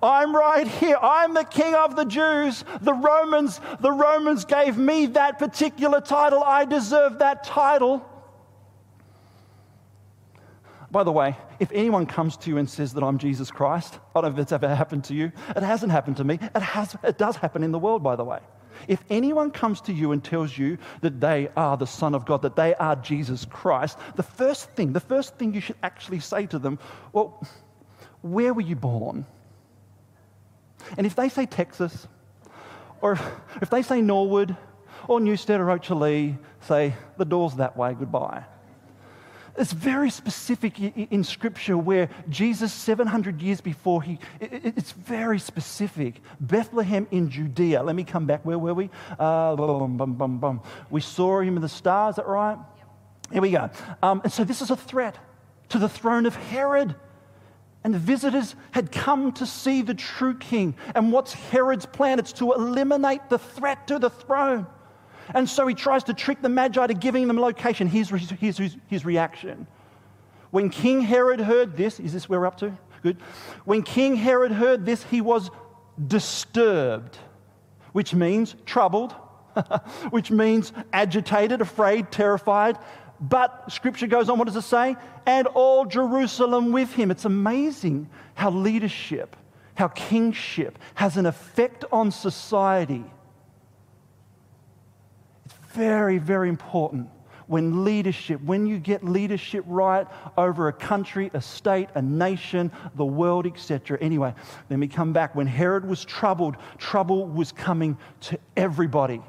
I'm 0.02 0.36
right 0.36 0.68
here. 0.68 0.98
I'm 1.02 1.34
the 1.34 1.44
king 1.44 1.76
of 1.76 1.96
the 1.96 2.06
Jews. 2.06 2.64
The 2.82 2.94
Romans, 2.94 3.60
the 3.80 3.92
Romans 3.92 4.46
gave 4.46 4.78
me 4.78 5.08
that 5.08 5.40
particular 5.40 6.02
title. 6.02 6.44
I 6.44 6.66
deserve 6.66 7.20
that 7.20 7.44
title. 7.44 8.06
By 10.92 11.04
the 11.04 11.12
way, 11.12 11.36
if 11.60 11.72
anyone 11.74 12.06
comes 12.06 12.38
to 12.38 12.50
you 12.50 12.58
and 12.58 12.70
says 12.70 12.94
that 12.94 13.04
I'm 13.04 13.18
Jesus 13.18 13.52
Christ, 13.52 14.00
I 14.16 14.22
don't 14.22 14.32
know 14.32 14.38
if 14.38 14.44
it's 14.44 14.52
ever 14.52 14.74
happened 14.74 15.04
to 15.06 15.14
you. 15.14 15.32
It 15.50 15.62
hasn't 15.62 15.92
happened 15.92 16.18
to 16.18 16.24
me. 16.24 16.40
It, 16.42 16.62
has, 16.62 16.96
it 17.04 17.18
does 17.18 17.36
happen 17.36 17.64
in 17.64 17.72
the 17.72 17.80
world, 17.80 18.02
by 18.02 18.16
the 18.16 18.24
way. 18.24 18.40
If 18.88 19.04
anyone 19.10 19.52
comes 19.52 19.82
to 19.82 19.94
you 19.94 20.12
and 20.12 20.24
tells 20.24 20.58
you 20.58 20.78
that 21.02 21.20
they 21.20 21.50
are 21.56 21.78
the 21.78 21.88
Son 21.88 22.16
of 22.16 22.26
God, 22.26 22.42
that 22.44 22.56
they 22.56 22.76
are 22.76 22.96
Jesus 22.96 23.46
Christ, 23.46 23.98
the 24.16 24.24
first 24.24 24.70
thing, 24.72 24.94
the 24.94 25.00
first 25.00 25.36
thing 25.36 25.54
you 25.54 25.62
should 25.62 25.78
actually 25.84 26.20
say 26.20 26.46
to 26.48 26.60
them, 26.60 26.80
well, 27.14 27.42
where 28.22 28.54
were 28.54 28.62
you 28.62 28.76
born? 28.76 29.26
And 30.98 31.06
if 31.06 31.16
they 31.16 31.30
say 31.30 31.46
Texas, 31.46 32.08
or 33.02 33.20
if 33.62 33.70
they 33.70 33.82
say 33.82 34.02
Norwood, 34.02 34.56
or 35.08 35.20
Newstead 35.20 35.60
or 35.60 35.72
Oakleigh, 35.72 36.38
say, 36.62 36.96
the 37.18 37.26
door's 37.26 37.56
that 37.56 37.78
way, 37.78 37.94
goodbye. 37.94 38.44
It's 39.58 39.72
very 39.72 40.10
specific 40.10 40.80
in 40.80 41.24
Scripture 41.24 41.78
where 41.78 42.10
Jesus, 42.30 42.74
700 42.74 43.42
years 43.42 43.62
before, 43.62 44.02
he, 44.02 44.20
it's 44.42 44.92
very 44.92 45.40
specific. 45.40 46.22
Bethlehem 46.42 47.08
in 47.12 47.30
Judea. 47.30 47.82
Let 47.82 47.96
me 47.96 48.04
come 48.04 48.26
back. 48.26 48.44
Where 48.46 48.60
were 48.60 48.74
we? 48.74 48.90
Uh, 49.18 49.56
bum, 49.56 49.96
bum, 49.98 50.14
bum, 50.16 50.38
bum. 50.40 50.62
We 50.90 51.00
saw 51.00 51.40
him 51.40 51.56
in 51.56 51.62
the 51.62 51.70
stars, 51.70 52.14
is 52.14 52.16
that 52.18 52.28
right? 52.28 52.58
Here 53.32 53.42
we 53.42 53.52
go. 53.52 53.70
Um, 54.04 54.22
and 54.24 54.32
so 54.32 54.44
this 54.44 54.62
is 54.62 54.72
a 54.72 54.76
threat 54.76 55.18
to 55.70 55.80
the 55.80 55.90
throne 55.90 56.26
of 56.26 56.36
Herod. 56.36 56.96
And 57.84 57.94
the 57.94 58.00
visitors 58.00 58.56
had 58.72 58.92
come 58.92 59.32
to 59.34 59.46
see 59.46 59.84
the 59.84 59.94
true 59.94 60.38
king. 60.38 60.76
And 60.96 61.12
what's 61.12 61.34
Herod's 61.34 61.86
plan? 61.86 62.20
It's 62.20 62.34
to 62.34 62.54
eliminate 62.54 63.30
the 63.30 63.40
threat 63.40 63.88
to 63.88 64.00
the 64.00 64.10
throne. 64.10 64.68
And 65.34 65.50
so 65.50 65.66
he 65.66 65.74
tries 65.74 66.04
to 66.06 66.14
trick 66.14 66.42
the 66.42 66.50
Magi 66.50 66.86
to 66.88 66.94
giving 66.94 67.28
them 67.28 67.40
location. 67.40 67.88
Here's, 67.88 68.10
here's, 68.10 68.58
here's 68.58 68.78
his 68.88 69.06
reaction. 69.06 69.68
When 70.52 70.70
King 70.70 71.02
Herod 71.02 71.40
heard 71.40 71.76
this, 71.76 72.00
is 72.00 72.14
this 72.14 72.30
where 72.30 72.40
we're 72.40 72.46
up 72.46 72.58
to? 72.60 72.78
Good. 73.02 73.18
When 73.66 73.84
King 73.84 74.16
Herod 74.16 74.52
heard 74.52 74.86
this, 74.86 75.04
he 75.04 75.22
was 75.22 75.50
disturbed, 76.08 77.18
which 77.92 78.14
means 78.14 78.56
troubled, 78.66 79.14
which 80.12 80.32
means 80.32 80.72
agitated, 80.94 81.62
afraid, 81.62 82.12
terrified. 82.12 82.78
But 83.20 83.72
scripture 83.72 84.08
goes 84.08 84.30
on, 84.30 84.38
what 84.38 84.46
does 84.46 84.56
it 84.56 84.64
say? 84.64 84.96
And 85.26 85.48
all 85.48 85.86
Jerusalem 85.86 86.72
with 86.72 86.94
him. 86.94 87.12
It's 87.12 87.26
amazing 87.26 88.10
how 88.34 88.52
leadership, 88.52 89.36
how 89.76 89.88
kingship 89.90 90.78
has 90.96 91.18
an 91.18 91.26
effect 91.26 91.86
on 91.92 92.12
society 92.12 93.06
very, 95.76 96.18
very 96.18 96.50
important 96.50 97.10
when 97.48 97.84
leadership, 97.84 98.42
when 98.42 98.66
you 98.66 98.80
get 98.80 99.04
leadership 99.04 99.64
right 99.68 100.08
over 100.38 100.68
a 100.68 100.74
country, 100.74 101.30
a 101.34 101.42
state, 101.42 101.90
a 101.96 102.02
nation, 102.02 102.72
the 102.96 103.06
world, 103.06 103.46
etc. 103.46 103.98
Anyway, 104.02 104.34
let 104.70 104.80
me 104.80 104.88
come 104.88 105.14
back. 105.14 105.36
When 105.36 105.48
Herod 105.48 105.88
was 105.88 106.04
troubled, 106.04 106.58
trouble 106.78 107.28
was 107.28 107.52
coming 107.52 107.98
to 108.22 108.40
everybody, 108.58 109.22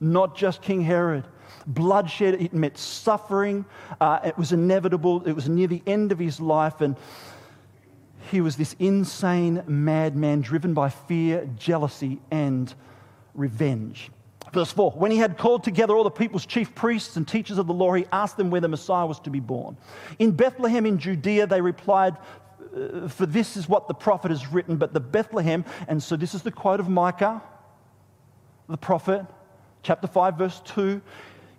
not 0.00 0.36
just 0.36 0.62
King 0.62 0.80
Herod. 0.82 1.24
Bloodshed, 1.66 2.40
it 2.40 2.54
meant 2.54 2.78
suffering. 2.78 3.64
Uh, 4.00 4.20
it 4.24 4.38
was 4.38 4.52
inevitable. 4.52 5.22
It 5.26 5.32
was 5.32 5.48
near 5.48 5.66
the 5.66 5.82
end 5.86 6.10
of 6.10 6.18
his 6.18 6.40
life. 6.40 6.80
And 6.80 6.96
he 8.30 8.40
was 8.40 8.56
this 8.56 8.74
insane 8.78 9.62
madman 9.66 10.40
driven 10.40 10.72
by 10.72 10.88
fear, 10.88 11.48
jealousy, 11.58 12.20
and 12.30 12.72
revenge. 13.34 14.10
Verse 14.52 14.70
4 14.72 14.92
When 14.92 15.10
he 15.10 15.18
had 15.18 15.38
called 15.38 15.64
together 15.64 15.94
all 15.94 16.04
the 16.04 16.10
people's 16.10 16.46
chief 16.46 16.74
priests 16.74 17.16
and 17.16 17.26
teachers 17.26 17.58
of 17.58 17.66
the 17.66 17.72
law, 17.72 17.92
he 17.94 18.06
asked 18.12 18.36
them 18.36 18.50
where 18.50 18.60
the 18.60 18.68
Messiah 18.68 19.06
was 19.06 19.18
to 19.20 19.30
be 19.30 19.40
born. 19.40 19.76
In 20.18 20.32
Bethlehem 20.32 20.86
in 20.86 20.98
Judea, 20.98 21.46
they 21.46 21.60
replied, 21.60 22.16
uh, 22.76 23.08
For 23.08 23.26
this 23.26 23.56
is 23.56 23.68
what 23.68 23.88
the 23.88 23.94
prophet 23.94 24.30
has 24.30 24.52
written, 24.52 24.76
but 24.76 24.92
the 24.92 25.00
Bethlehem, 25.00 25.64
and 25.88 26.02
so 26.02 26.16
this 26.16 26.34
is 26.34 26.42
the 26.42 26.50
quote 26.50 26.80
of 26.80 26.88
Micah, 26.88 27.42
the 28.68 28.76
prophet, 28.76 29.24
chapter 29.82 30.06
5, 30.06 30.36
verse 30.36 30.60
2. 30.66 31.00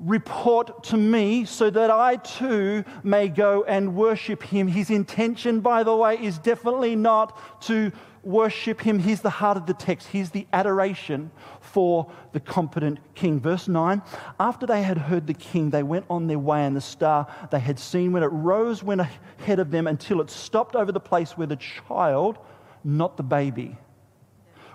report 0.00 0.82
to 0.84 0.96
me 0.96 1.44
so 1.44 1.68
that 1.70 1.90
I 1.90 2.16
too 2.16 2.84
may 3.02 3.28
go 3.28 3.64
and 3.64 3.94
worship 3.94 4.42
him. 4.42 4.66
His 4.66 4.90
intention, 4.90 5.60
by 5.60 5.82
the 5.82 5.94
way, 5.94 6.16
is 6.16 6.38
definitely 6.38 6.96
not 6.96 7.60
to 7.64 7.92
worship 8.22 8.80
him. 8.80 8.98
Here's 8.98 9.20
the 9.20 9.30
heart 9.30 9.56
of 9.56 9.66
the 9.66 9.74
text. 9.74 10.08
Here's 10.08 10.30
the 10.30 10.46
adoration 10.52 11.30
for 11.60 12.10
the 12.32 12.40
competent 12.40 12.98
king. 13.14 13.40
Verse 13.40 13.68
9 13.68 14.02
After 14.38 14.66
they 14.66 14.82
had 14.82 14.96
heard 14.96 15.26
the 15.26 15.34
king, 15.34 15.70
they 15.70 15.82
went 15.82 16.06
on 16.08 16.26
their 16.26 16.38
way, 16.38 16.64
and 16.64 16.74
the 16.74 16.80
star 16.80 17.26
they 17.50 17.60
had 17.60 17.78
seen 17.78 18.12
when 18.12 18.22
it 18.22 18.26
rose 18.26 18.82
went 18.82 19.02
ahead 19.02 19.58
of 19.58 19.70
them 19.70 19.86
until 19.86 20.20
it 20.20 20.30
stopped 20.30 20.76
over 20.76 20.92
the 20.92 21.00
place 21.00 21.32
where 21.32 21.46
the 21.46 21.56
child, 21.56 22.38
not 22.84 23.16
the 23.16 23.22
baby, 23.22 23.76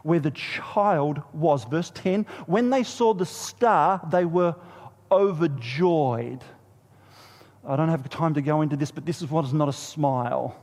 where 0.03 0.19
the 0.19 0.31
child 0.31 1.21
was. 1.33 1.63
Verse 1.65 1.91
10 1.95 2.25
When 2.45 2.69
they 2.69 2.83
saw 2.83 3.13
the 3.13 3.25
star, 3.25 4.01
they 4.11 4.25
were 4.25 4.55
overjoyed. 5.11 6.43
I 7.67 7.75
don't 7.75 7.89
have 7.89 8.07
time 8.09 8.33
to 8.35 8.41
go 8.41 8.61
into 8.61 8.75
this, 8.75 8.91
but 8.91 9.05
this 9.05 9.21
is 9.21 9.29
what 9.29 9.45
is 9.45 9.53
not 9.53 9.69
a 9.69 9.73
smile. 9.73 10.55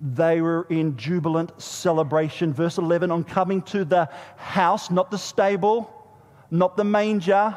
They 0.00 0.40
were 0.40 0.66
in 0.70 0.96
jubilant 0.96 1.60
celebration. 1.60 2.52
Verse 2.52 2.78
11 2.78 3.10
on 3.10 3.24
coming 3.24 3.62
to 3.62 3.84
the 3.84 4.08
house, 4.36 4.90
not 4.90 5.10
the 5.10 5.18
stable, 5.18 5.92
not 6.50 6.76
the 6.76 6.84
manger, 6.84 7.56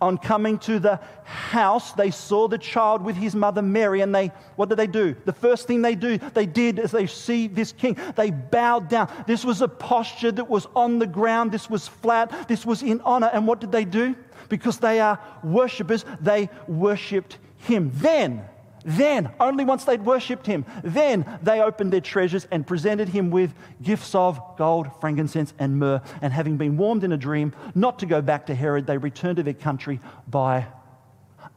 on 0.00 0.18
coming 0.18 0.58
to 0.58 0.78
the 0.78 1.00
house, 1.24 1.92
they 1.92 2.10
saw 2.10 2.48
the 2.48 2.58
child 2.58 3.02
with 3.02 3.16
his 3.16 3.34
mother 3.34 3.62
Mary, 3.62 4.00
and 4.00 4.14
they, 4.14 4.28
what 4.56 4.68
did 4.68 4.78
they 4.78 4.86
do? 4.86 5.16
The 5.24 5.32
first 5.32 5.66
thing 5.66 5.82
they 5.82 5.94
do, 5.94 6.18
they 6.18 6.46
did 6.46 6.78
as 6.78 6.90
they 6.90 7.06
see 7.06 7.46
this 7.48 7.72
king, 7.72 7.96
they 8.16 8.30
bowed 8.30 8.88
down. 8.88 9.10
This 9.26 9.44
was 9.44 9.62
a 9.62 9.68
posture 9.68 10.32
that 10.32 10.48
was 10.48 10.66
on 10.74 10.98
the 10.98 11.06
ground, 11.06 11.52
this 11.52 11.70
was 11.70 11.88
flat, 11.88 12.48
this 12.48 12.66
was 12.66 12.82
in 12.82 13.00
honor. 13.02 13.30
And 13.32 13.46
what 13.46 13.60
did 13.60 13.72
they 13.72 13.84
do? 13.84 14.14
Because 14.48 14.78
they 14.78 15.00
are 15.00 15.18
worshippers, 15.42 16.04
they 16.20 16.48
worshipped 16.66 17.38
him. 17.58 17.90
Then, 17.94 18.44
then, 18.84 19.30
only 19.40 19.64
once 19.64 19.84
they'd 19.84 20.04
worshipped 20.04 20.46
him, 20.46 20.64
then 20.82 21.38
they 21.42 21.60
opened 21.60 21.92
their 21.92 22.00
treasures 22.00 22.46
and 22.50 22.66
presented 22.66 23.08
him 23.08 23.30
with 23.30 23.52
gifts 23.82 24.14
of 24.14 24.40
gold, 24.56 24.88
frankincense, 25.00 25.52
and 25.58 25.78
myrrh. 25.78 26.00
And 26.22 26.32
having 26.32 26.56
been 26.56 26.76
warned 26.76 27.04
in 27.04 27.12
a 27.12 27.16
dream 27.16 27.52
not 27.74 27.98
to 27.98 28.06
go 28.06 28.22
back 28.22 28.46
to 28.46 28.54
Herod, 28.54 28.86
they 28.86 28.98
returned 28.98 29.36
to 29.36 29.42
their 29.42 29.54
country 29.54 30.00
by 30.28 30.66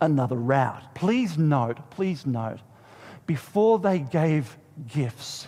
another 0.02 0.36
route. 0.36 0.96
Please 0.96 1.38
note, 1.38 1.78
please 1.92 2.26
note, 2.26 2.60
before 3.26 3.80
they 3.80 4.00
gave 4.00 4.58
gifts, 4.88 5.48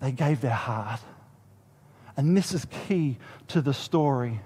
they 0.00 0.12
gave 0.12 0.40
their 0.40 0.50
heart. 0.50 1.00
And 2.16 2.36
this 2.36 2.52
is 2.52 2.66
key 2.86 3.18
to 3.48 3.60
the 3.60 3.74
story 3.74 4.40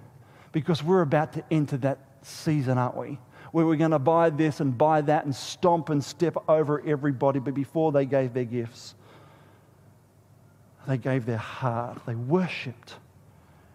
because 0.52 0.82
we're 0.82 1.02
about 1.02 1.32
to 1.32 1.44
enter 1.50 1.76
that 1.78 1.98
season, 2.22 2.78
aren't 2.78 2.96
we? 2.96 3.18
Where 3.50 3.66
we're 3.66 3.76
going 3.76 3.90
to 3.90 3.98
buy 3.98 4.30
this 4.30 4.60
and 4.60 4.76
buy 4.76 5.00
that 5.02 5.24
and 5.24 5.34
stomp 5.34 5.90
and 5.90 6.02
step 6.02 6.36
over 6.48 6.82
everybody. 6.86 7.38
But 7.38 7.54
before 7.54 7.92
they 7.92 8.06
gave 8.06 8.32
their 8.32 8.44
gifts, 8.44 8.94
they 10.86 10.98
gave 10.98 11.26
their 11.26 11.36
heart, 11.36 12.00
they 12.06 12.14
worshiped 12.14 12.94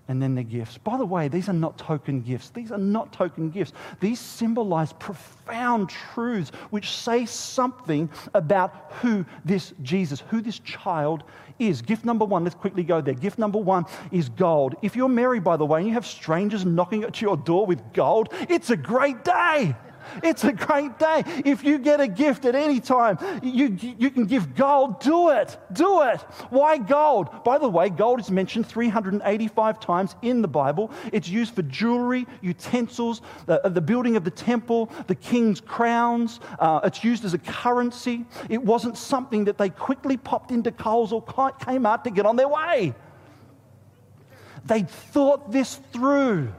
and 0.07 0.21
then 0.21 0.35
the 0.35 0.43
gifts. 0.43 0.77
By 0.77 0.97
the 0.97 1.05
way, 1.05 1.27
these 1.27 1.49
are 1.49 1.53
not 1.53 1.77
token 1.77 2.21
gifts. 2.21 2.49
These 2.49 2.71
are 2.71 2.77
not 2.77 3.11
token 3.11 3.49
gifts. 3.49 3.73
These 3.99 4.19
symbolize 4.19 4.93
profound 4.93 5.89
truths 5.89 6.51
which 6.69 6.91
say 6.91 7.25
something 7.25 8.09
about 8.33 8.91
who 9.01 9.25
this 9.43 9.73
Jesus, 9.81 10.23
who 10.29 10.41
this 10.41 10.59
child 10.59 11.23
is. 11.59 11.81
Gift 11.81 12.05
number 12.05 12.25
one, 12.25 12.43
let's 12.43 12.55
quickly 12.55 12.83
go 12.83 13.01
there. 13.01 13.13
Gift 13.13 13.37
number 13.37 13.59
one 13.59 13.85
is 14.11 14.29
gold. 14.29 14.75
If 14.81 14.95
you're 14.95 15.09
married, 15.09 15.43
by 15.43 15.57
the 15.57 15.65
way, 15.65 15.79
and 15.79 15.87
you 15.87 15.93
have 15.93 16.05
strangers 16.05 16.65
knocking 16.65 17.03
at 17.03 17.21
your 17.21 17.37
door 17.37 17.65
with 17.65 17.81
gold, 17.93 18.29
it's 18.49 18.69
a 18.69 18.77
great 18.77 19.23
day. 19.23 19.75
It's 20.23 20.43
a 20.43 20.53
great 20.53 20.97
day. 20.99 21.23
If 21.45 21.63
you 21.63 21.77
get 21.77 21.99
a 21.99 22.07
gift 22.07 22.45
at 22.45 22.55
any 22.55 22.79
time, 22.79 23.17
you, 23.43 23.77
you 23.97 24.09
can 24.09 24.25
give 24.25 24.55
gold. 24.55 24.99
Do 24.99 25.29
it. 25.29 25.57
Do 25.73 26.01
it. 26.03 26.21
Why 26.49 26.77
gold? 26.77 27.43
By 27.43 27.57
the 27.57 27.69
way, 27.69 27.89
gold 27.89 28.19
is 28.19 28.31
mentioned 28.31 28.67
385 28.67 29.79
times 29.79 30.15
in 30.21 30.41
the 30.41 30.47
Bible. 30.47 30.91
It's 31.11 31.29
used 31.29 31.55
for 31.55 31.61
jewelry, 31.63 32.25
utensils, 32.41 33.21
the, 33.45 33.61
the 33.65 33.81
building 33.81 34.15
of 34.15 34.23
the 34.23 34.31
temple, 34.31 34.91
the 35.07 35.15
king's 35.15 35.61
crowns. 35.61 36.39
Uh, 36.59 36.81
it's 36.83 37.03
used 37.03 37.25
as 37.25 37.33
a 37.33 37.39
currency. 37.39 38.25
It 38.49 38.61
wasn't 38.61 38.97
something 38.97 39.45
that 39.45 39.57
they 39.57 39.69
quickly 39.69 40.17
popped 40.17 40.51
into 40.51 40.71
Coles 40.71 41.11
or 41.11 41.23
Kmart 41.23 42.03
to 42.03 42.11
get 42.11 42.25
on 42.25 42.35
their 42.35 42.47
way. 42.47 42.93
They 44.65 44.83
thought 44.83 45.51
this 45.51 45.75
through. 45.93 46.53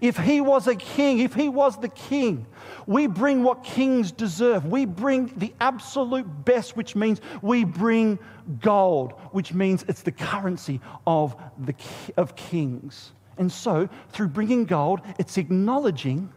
If 0.00 0.16
he 0.16 0.40
was 0.40 0.66
a 0.66 0.74
king, 0.74 1.20
if 1.20 1.34
he 1.34 1.48
was 1.48 1.78
the 1.78 1.88
king, 1.88 2.46
we 2.86 3.06
bring 3.06 3.42
what 3.42 3.64
kings 3.64 4.12
deserve. 4.12 4.66
We 4.66 4.84
bring 4.84 5.32
the 5.36 5.52
absolute 5.60 6.26
best, 6.44 6.76
which 6.76 6.94
means 6.94 7.20
we 7.42 7.64
bring 7.64 8.18
gold, 8.60 9.12
which 9.32 9.52
means 9.52 9.84
it's 9.88 10.02
the 10.02 10.12
currency 10.12 10.80
of, 11.06 11.36
the, 11.58 11.74
of 12.16 12.36
kings. 12.36 13.12
And 13.38 13.50
so, 13.50 13.88
through 14.10 14.28
bringing 14.28 14.64
gold, 14.64 15.00
it's 15.18 15.36
acknowledging 15.36 16.32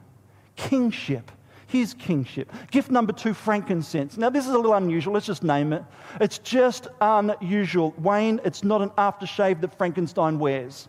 kingship, 0.55 1.31
his 1.67 1.93
kingship. 1.93 2.51
Gift 2.71 2.91
number 2.91 3.13
two, 3.13 3.33
frankincense. 3.33 4.17
Now, 4.17 4.29
this 4.29 4.45
is 4.45 4.51
a 4.51 4.57
little 4.57 4.73
unusual. 4.73 5.13
Let's 5.13 5.27
just 5.27 5.43
name 5.43 5.71
it. 5.71 5.83
It's 6.19 6.39
just 6.39 6.87
unusual. 6.99 7.93
Wayne, 7.99 8.41
it's 8.43 8.63
not 8.63 8.81
an 8.81 8.89
aftershave 8.91 9.61
that 9.61 9.77
Frankenstein 9.77 10.39
wears. 10.39 10.87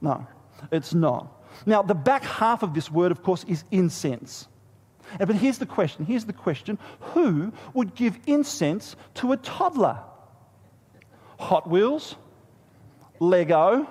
No, 0.00 0.26
it's 0.70 0.94
not. 0.94 1.41
Now, 1.66 1.82
the 1.82 1.94
back 1.94 2.24
half 2.24 2.62
of 2.62 2.74
this 2.74 2.90
word, 2.90 3.12
of 3.12 3.22
course, 3.22 3.44
is 3.44 3.64
incense. 3.70 4.48
But 5.18 5.36
here's 5.36 5.58
the 5.58 5.66
question 5.66 6.06
here's 6.06 6.24
the 6.24 6.32
question 6.32 6.78
who 7.00 7.52
would 7.74 7.94
give 7.94 8.18
incense 8.26 8.96
to 9.14 9.32
a 9.32 9.36
toddler? 9.36 9.98
Hot 11.38 11.68
Wheels? 11.68 12.16
Lego? 13.20 13.88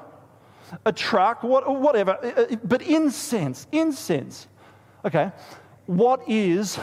A 0.86 0.91
truck? 0.91 1.43
What, 1.43 1.80
whatever. 1.80 2.17
Uh, 2.24 2.41
uh, 2.41 2.56
but 2.63 2.82
incense, 2.82 3.67
incense. 3.71 4.47
Okay, 5.04 5.32
what 5.86 6.21
is, 6.28 6.78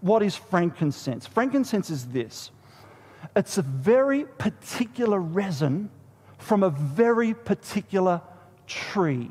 what 0.00 0.22
is 0.22 0.36
frankincense? 0.36 1.26
Frankincense 1.26 1.90
is 1.90 2.06
this 2.06 2.50
it's 3.36 3.58
a 3.58 3.62
very 3.62 4.24
particular 4.24 5.18
resin 5.18 5.90
from 6.38 6.62
a 6.62 6.70
very 6.70 7.34
particular 7.34 8.20
tree. 8.66 9.30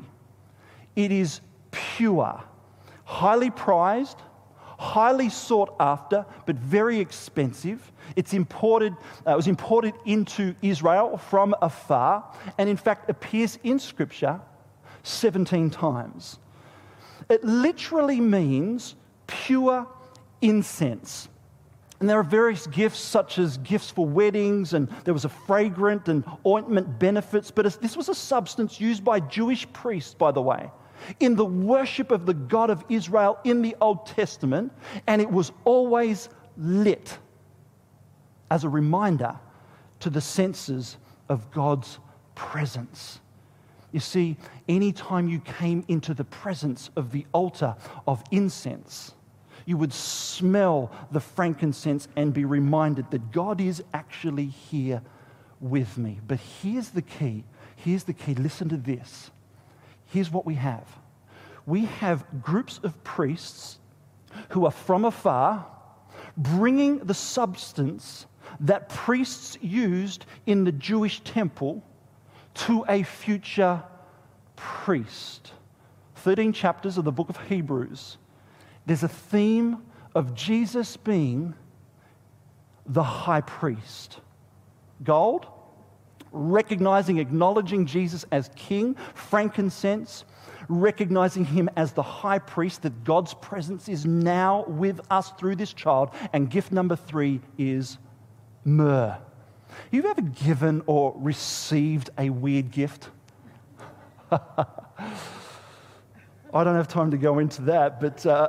It 0.96 1.10
is 1.10 1.40
pure, 1.70 2.42
highly 3.04 3.50
prized, 3.50 4.18
highly 4.78 5.28
sought 5.28 5.74
after, 5.80 6.26
but 6.46 6.56
very 6.56 7.00
expensive. 7.00 7.92
It's 8.16 8.32
imported, 8.32 8.94
uh, 9.26 9.32
it 9.32 9.36
was 9.36 9.46
imported 9.46 9.94
into 10.04 10.54
Israel 10.62 11.16
from 11.16 11.54
afar, 11.62 12.24
and 12.58 12.68
in 12.68 12.76
fact 12.76 13.10
appears 13.10 13.58
in 13.62 13.78
Scripture 13.78 14.40
17 15.02 15.70
times. 15.70 16.38
It 17.28 17.44
literally 17.44 18.20
means 18.20 18.96
pure 19.26 19.86
incense. 20.40 21.28
And 22.00 22.10
there 22.10 22.18
are 22.18 22.24
various 22.24 22.66
gifts, 22.66 22.98
such 22.98 23.38
as 23.38 23.56
gifts 23.58 23.90
for 23.90 24.04
weddings, 24.04 24.74
and 24.74 24.88
there 25.04 25.14
was 25.14 25.24
a 25.24 25.28
fragrant 25.28 26.08
and 26.08 26.24
ointment 26.44 26.98
benefits. 26.98 27.50
But 27.50 27.80
this 27.80 27.96
was 27.96 28.08
a 28.08 28.14
substance 28.14 28.80
used 28.80 29.04
by 29.04 29.20
Jewish 29.20 29.70
priests, 29.72 30.12
by 30.12 30.32
the 30.32 30.42
way, 30.42 30.70
in 31.20 31.36
the 31.36 31.44
worship 31.44 32.10
of 32.10 32.26
the 32.26 32.34
God 32.34 32.70
of 32.70 32.84
Israel 32.88 33.38
in 33.44 33.62
the 33.62 33.76
Old 33.80 34.06
Testament, 34.06 34.72
and 35.06 35.20
it 35.20 35.30
was 35.30 35.52
always 35.64 36.28
lit 36.56 37.18
as 38.50 38.64
a 38.64 38.68
reminder 38.68 39.38
to 40.00 40.10
the 40.10 40.20
senses 40.20 40.96
of 41.28 41.50
God's 41.50 41.98
presence. 42.34 43.20
You 43.92 44.00
see, 44.00 44.36
anytime 44.68 45.28
you 45.28 45.40
came 45.40 45.84
into 45.88 46.14
the 46.14 46.24
presence 46.24 46.90
of 46.96 47.12
the 47.12 47.26
altar 47.32 47.76
of 48.06 48.22
incense, 48.30 49.14
you 49.66 49.76
would 49.76 49.92
smell 49.92 50.90
the 51.10 51.20
frankincense 51.20 52.08
and 52.16 52.34
be 52.34 52.44
reminded 52.44 53.10
that 53.12 53.32
God 53.32 53.60
is 53.60 53.82
actually 53.94 54.46
here 54.46 55.00
with 55.60 55.96
me. 55.96 56.20
But 56.26 56.40
here's 56.62 56.90
the 56.90 57.02
key. 57.02 57.44
Here's 57.76 58.04
the 58.04 58.12
key. 58.12 58.34
Listen 58.34 58.68
to 58.68 58.76
this. 58.76 59.30
Here's 60.14 60.30
what 60.30 60.46
we 60.46 60.54
have 60.54 60.86
we 61.66 61.86
have 61.86 62.24
groups 62.40 62.78
of 62.84 63.02
priests 63.02 63.80
who 64.50 64.64
are 64.64 64.70
from 64.70 65.04
afar 65.04 65.66
bringing 66.36 66.98
the 66.98 67.14
substance 67.14 68.26
that 68.60 68.88
priests 68.88 69.58
used 69.60 70.24
in 70.46 70.62
the 70.62 70.70
Jewish 70.70 71.18
temple 71.22 71.82
to 72.54 72.84
a 72.88 73.02
future 73.02 73.82
priest. 74.54 75.50
13 76.14 76.52
chapters 76.52 76.96
of 76.96 77.04
the 77.04 77.10
book 77.10 77.28
of 77.28 77.36
Hebrews. 77.48 78.16
There's 78.86 79.02
a 79.02 79.08
theme 79.08 79.82
of 80.14 80.36
Jesus 80.36 80.96
being 80.96 81.54
the 82.86 83.02
high 83.02 83.40
priest. 83.40 84.20
Gold, 85.02 85.48
recognizing, 86.34 87.18
acknowledging 87.18 87.86
Jesus 87.86 88.24
as 88.32 88.50
king, 88.56 88.96
frankincense, 89.14 90.24
recognizing 90.68 91.44
him 91.44 91.70
as 91.76 91.92
the 91.92 92.02
high 92.02 92.38
priest, 92.38 92.82
that 92.82 93.04
God's 93.04 93.34
presence 93.34 93.88
is 93.88 94.04
now 94.04 94.64
with 94.66 95.00
us 95.10 95.30
through 95.38 95.56
this 95.56 95.72
child. 95.72 96.10
And 96.32 96.50
gift 96.50 96.72
number 96.72 96.96
three 96.96 97.40
is 97.56 97.98
myrrh. 98.64 99.16
You've 99.90 100.06
ever 100.06 100.22
given 100.22 100.82
or 100.86 101.14
received 101.16 102.10
a 102.18 102.30
weird 102.30 102.70
gift? 102.70 103.08
I 106.54 106.62
don't 106.62 106.76
have 106.76 106.86
time 106.86 107.10
to 107.10 107.16
go 107.16 107.40
into 107.40 107.62
that, 107.62 108.00
but 108.00 108.24
uh, 108.24 108.48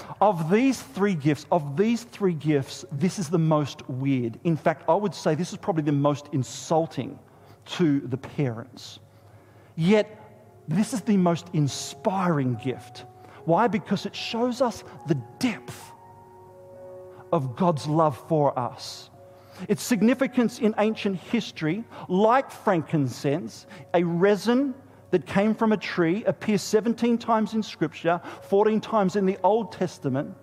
of 0.22 0.50
these 0.50 0.80
three 0.80 1.14
gifts, 1.14 1.44
of 1.52 1.76
these 1.76 2.04
three 2.04 2.32
gifts, 2.32 2.86
this 2.90 3.18
is 3.18 3.28
the 3.28 3.38
most 3.38 3.86
weird. 3.90 4.40
In 4.44 4.56
fact, 4.56 4.84
I 4.88 4.94
would 4.94 5.14
say 5.14 5.34
this 5.34 5.52
is 5.52 5.58
probably 5.58 5.82
the 5.82 5.92
most 5.92 6.28
insulting 6.32 7.18
to 7.66 8.00
the 8.00 8.16
parents. 8.16 9.00
Yet, 9.76 10.18
this 10.66 10.94
is 10.94 11.02
the 11.02 11.18
most 11.18 11.48
inspiring 11.52 12.54
gift. 12.54 13.04
Why? 13.44 13.68
Because 13.68 14.06
it 14.06 14.16
shows 14.16 14.62
us 14.62 14.82
the 15.06 15.20
depth 15.38 15.92
of 17.32 17.54
God's 17.54 17.86
love 17.86 18.16
for 18.28 18.58
us. 18.58 19.10
Its 19.68 19.82
significance 19.82 20.58
in 20.58 20.74
ancient 20.78 21.18
history, 21.18 21.84
like 22.08 22.50
frankincense, 22.50 23.66
a 23.92 24.02
resin 24.02 24.74
that 25.12 25.26
came 25.26 25.54
from 25.54 25.72
a 25.72 25.76
tree 25.76 26.24
appears 26.24 26.62
17 26.62 27.18
times 27.18 27.52
in 27.52 27.62
Scripture, 27.62 28.20
14 28.48 28.80
times 28.80 29.14
in 29.14 29.26
the 29.26 29.38
Old 29.44 29.70
Testament, 29.70 30.34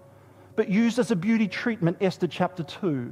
but 0.56 0.70
used 0.70 1.00
as 1.00 1.10
a 1.10 1.16
beauty 1.16 1.48
treatment, 1.48 1.98
Esther 2.00 2.28
chapter 2.28 2.64
2. 2.64 3.12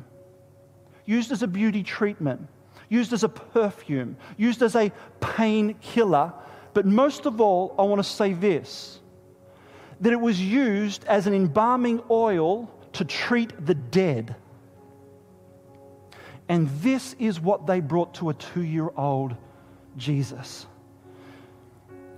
Used 1.06 1.32
as 1.32 1.41
a 1.41 1.48
beauty 1.48 1.82
treatment, 1.82 2.48
used 2.89 3.12
as 3.12 3.24
a 3.24 3.30
perfume, 3.30 4.17
used 4.38 4.62
as 4.62 4.76
a 4.76 4.91
painkiller. 5.20 6.32
But 6.74 6.86
most 6.86 7.26
of 7.26 7.41
all, 7.41 7.74
I 7.80 7.84
want 7.84 8.04
to 8.04 8.10
say 8.10 8.34
this 8.34 9.00
that 10.00 10.13
it 10.13 10.20
was 10.20 10.39
used 10.39 11.04
as 11.06 11.26
an 11.26 11.34
embalming 11.34 12.04
oil 12.12 12.72
to 12.93 13.04
treat 13.04 13.65
the 13.65 13.74
dead. 13.74 14.36
And 16.48 16.70
this 16.82 17.15
is 17.17 17.39
what 17.39 17.65
they 17.65 17.80
brought 17.80 18.13
to 18.15 18.30
a 18.30 18.36
two 18.36 18.62
year 18.62 18.91
old 18.96 19.36
Jesus. 19.98 20.67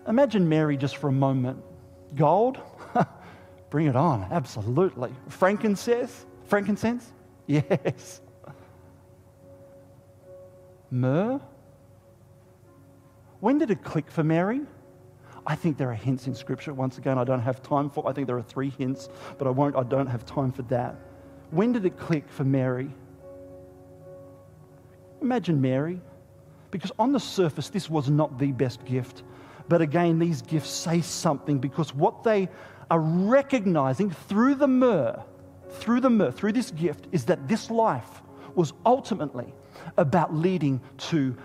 Imagine 0.10 0.50
Mary 0.50 0.76
just 0.76 0.98
for 0.98 1.08
a 1.08 1.12
moment. 1.12 1.64
Gold? 2.16 2.58
Bring 3.70 3.86
it 3.86 3.96
on, 3.96 4.28
absolutely. 4.32 5.14
Frankincense? 5.30 6.26
Frankincense? 6.46 7.14
Yes. 7.48 8.22
Myrrh? 10.92 11.42
When 13.40 13.58
did 13.58 13.72
it 13.72 13.84
click 13.84 14.12
for 14.12 14.24
Mary? 14.24 14.62
I 15.48 15.56
think 15.56 15.80
there 15.80 15.90
are 15.90 15.96
hints 15.96 16.28
in 16.28 16.36
Scripture. 16.36 16.76
Once 16.76 17.00
again, 17.00 17.18
I 17.18 17.24
don't 17.24 17.42
have 17.42 17.64
time 17.64 17.90
for. 17.90 18.08
I 18.08 18.14
think 18.14 18.28
there 18.28 18.38
are 18.38 18.44
three 18.44 18.70
hints, 18.70 19.10
but 19.40 19.48
I 19.48 19.50
won't. 19.50 19.76
I 19.76 19.82
don't 19.82 20.06
have 20.06 20.28
time 20.28 20.52
for 20.52 20.62
that. 20.64 20.96
When 21.50 21.72
did 21.72 21.86
it 21.86 21.98
click 21.98 22.30
for 22.30 22.44
Mary? 22.44 22.92
Imagine 25.24 25.60
Mary, 25.60 26.00
because 26.70 26.92
on 27.00 27.12
the 27.12 27.20
surface, 27.20 27.70
this 27.70 27.90
was 27.90 28.12
not 28.12 28.38
the 28.38 28.52
best 28.52 28.86
gift. 28.86 29.24
But 29.70 29.82
again, 29.82 30.18
these 30.18 30.42
gifts 30.42 30.72
say 30.72 31.02
something 31.02 31.60
because 31.60 31.94
what 31.94 32.24
they 32.24 32.50
are 32.90 33.00
recognizing 33.00 34.10
through 34.10 34.56
the 34.56 34.68
myrrh, 34.68 35.24
through 35.70 36.02
the 36.02 36.10
myrrh, 36.10 36.32
through 36.32 36.54
this 36.54 36.72
gift, 36.72 37.08
is 37.12 37.26
that 37.26 37.48
this 37.48 37.70
life 37.70 38.24
was 38.56 38.74
ultimately 38.84 39.54
about 39.96 40.34
leading 40.34 40.82
to, 40.98 41.38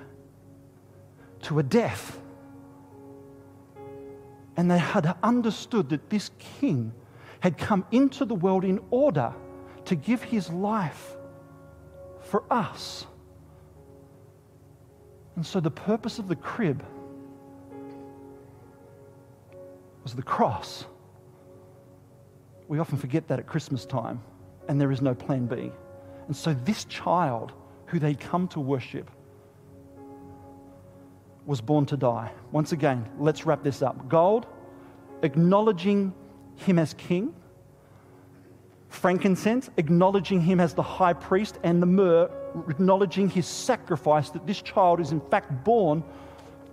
to 1.43 1.59
a 1.59 1.63
death. 1.63 2.19
And 4.57 4.71
they 4.71 4.79
had 4.79 5.15
understood 5.23 5.91
that 5.91 6.09
this 6.09 6.31
king 6.39 6.93
had 7.41 7.59
come 7.59 7.85
into 7.91 8.25
the 8.25 8.35
world 8.35 8.65
in 8.65 8.81
order 8.91 9.35
to 9.85 9.95
give 9.95 10.23
his 10.23 10.49
life 10.49 11.15
for 12.23 12.43
us. 12.51 13.07
And 15.37 15.45
so 15.45 15.61
the 15.61 15.71
purpose 15.71 16.19
of 16.19 16.29
the 16.29 16.37
crib 16.37 16.83
was 20.05 20.15
the 20.15 20.23
cross. 20.23 20.85
We 22.69 22.79
often 22.79 22.99
forget 22.99 23.27
that 23.29 23.39
at 23.41 23.47
Christmas 23.47 23.85
time, 23.85 24.23
and 24.69 24.81
there 24.81 24.93
is 24.93 25.03
no 25.03 25.15
plan 25.15 25.47
B. 25.47 25.73
And 26.27 26.37
so 26.37 26.55
this 26.65 26.85
child 26.85 27.53
who 27.87 27.99
they'd 27.99 28.21
come 28.21 28.47
to 28.49 28.61
worship 28.61 29.11
was 31.47 31.61
born 31.61 31.85
to 31.87 31.97
die. 31.97 32.31
Once 32.53 32.73
again, 32.73 33.07
let's 33.19 33.45
wrap 33.45 33.63
this 33.63 33.83
up. 33.83 34.09
Gold, 34.09 34.47
acknowledging 35.23 36.15
him 36.57 36.79
as 36.79 36.95
king. 36.95 37.35
Frankincense, 38.89 39.69
acknowledging 39.77 40.41
him 40.41 40.61
as 40.61 40.73
the 40.73 40.83
high 40.83 41.13
priest. 41.13 41.59
And 41.63 41.83
the 41.83 41.87
myrrh, 41.87 42.31
acknowledging 42.69 43.29
his 43.29 43.47
sacrifice 43.47 44.31
that 44.31 44.47
this 44.47 44.63
child 44.63 45.01
is 45.01 45.13
in 45.13 45.21
fact 45.21 45.65
born 45.65 46.03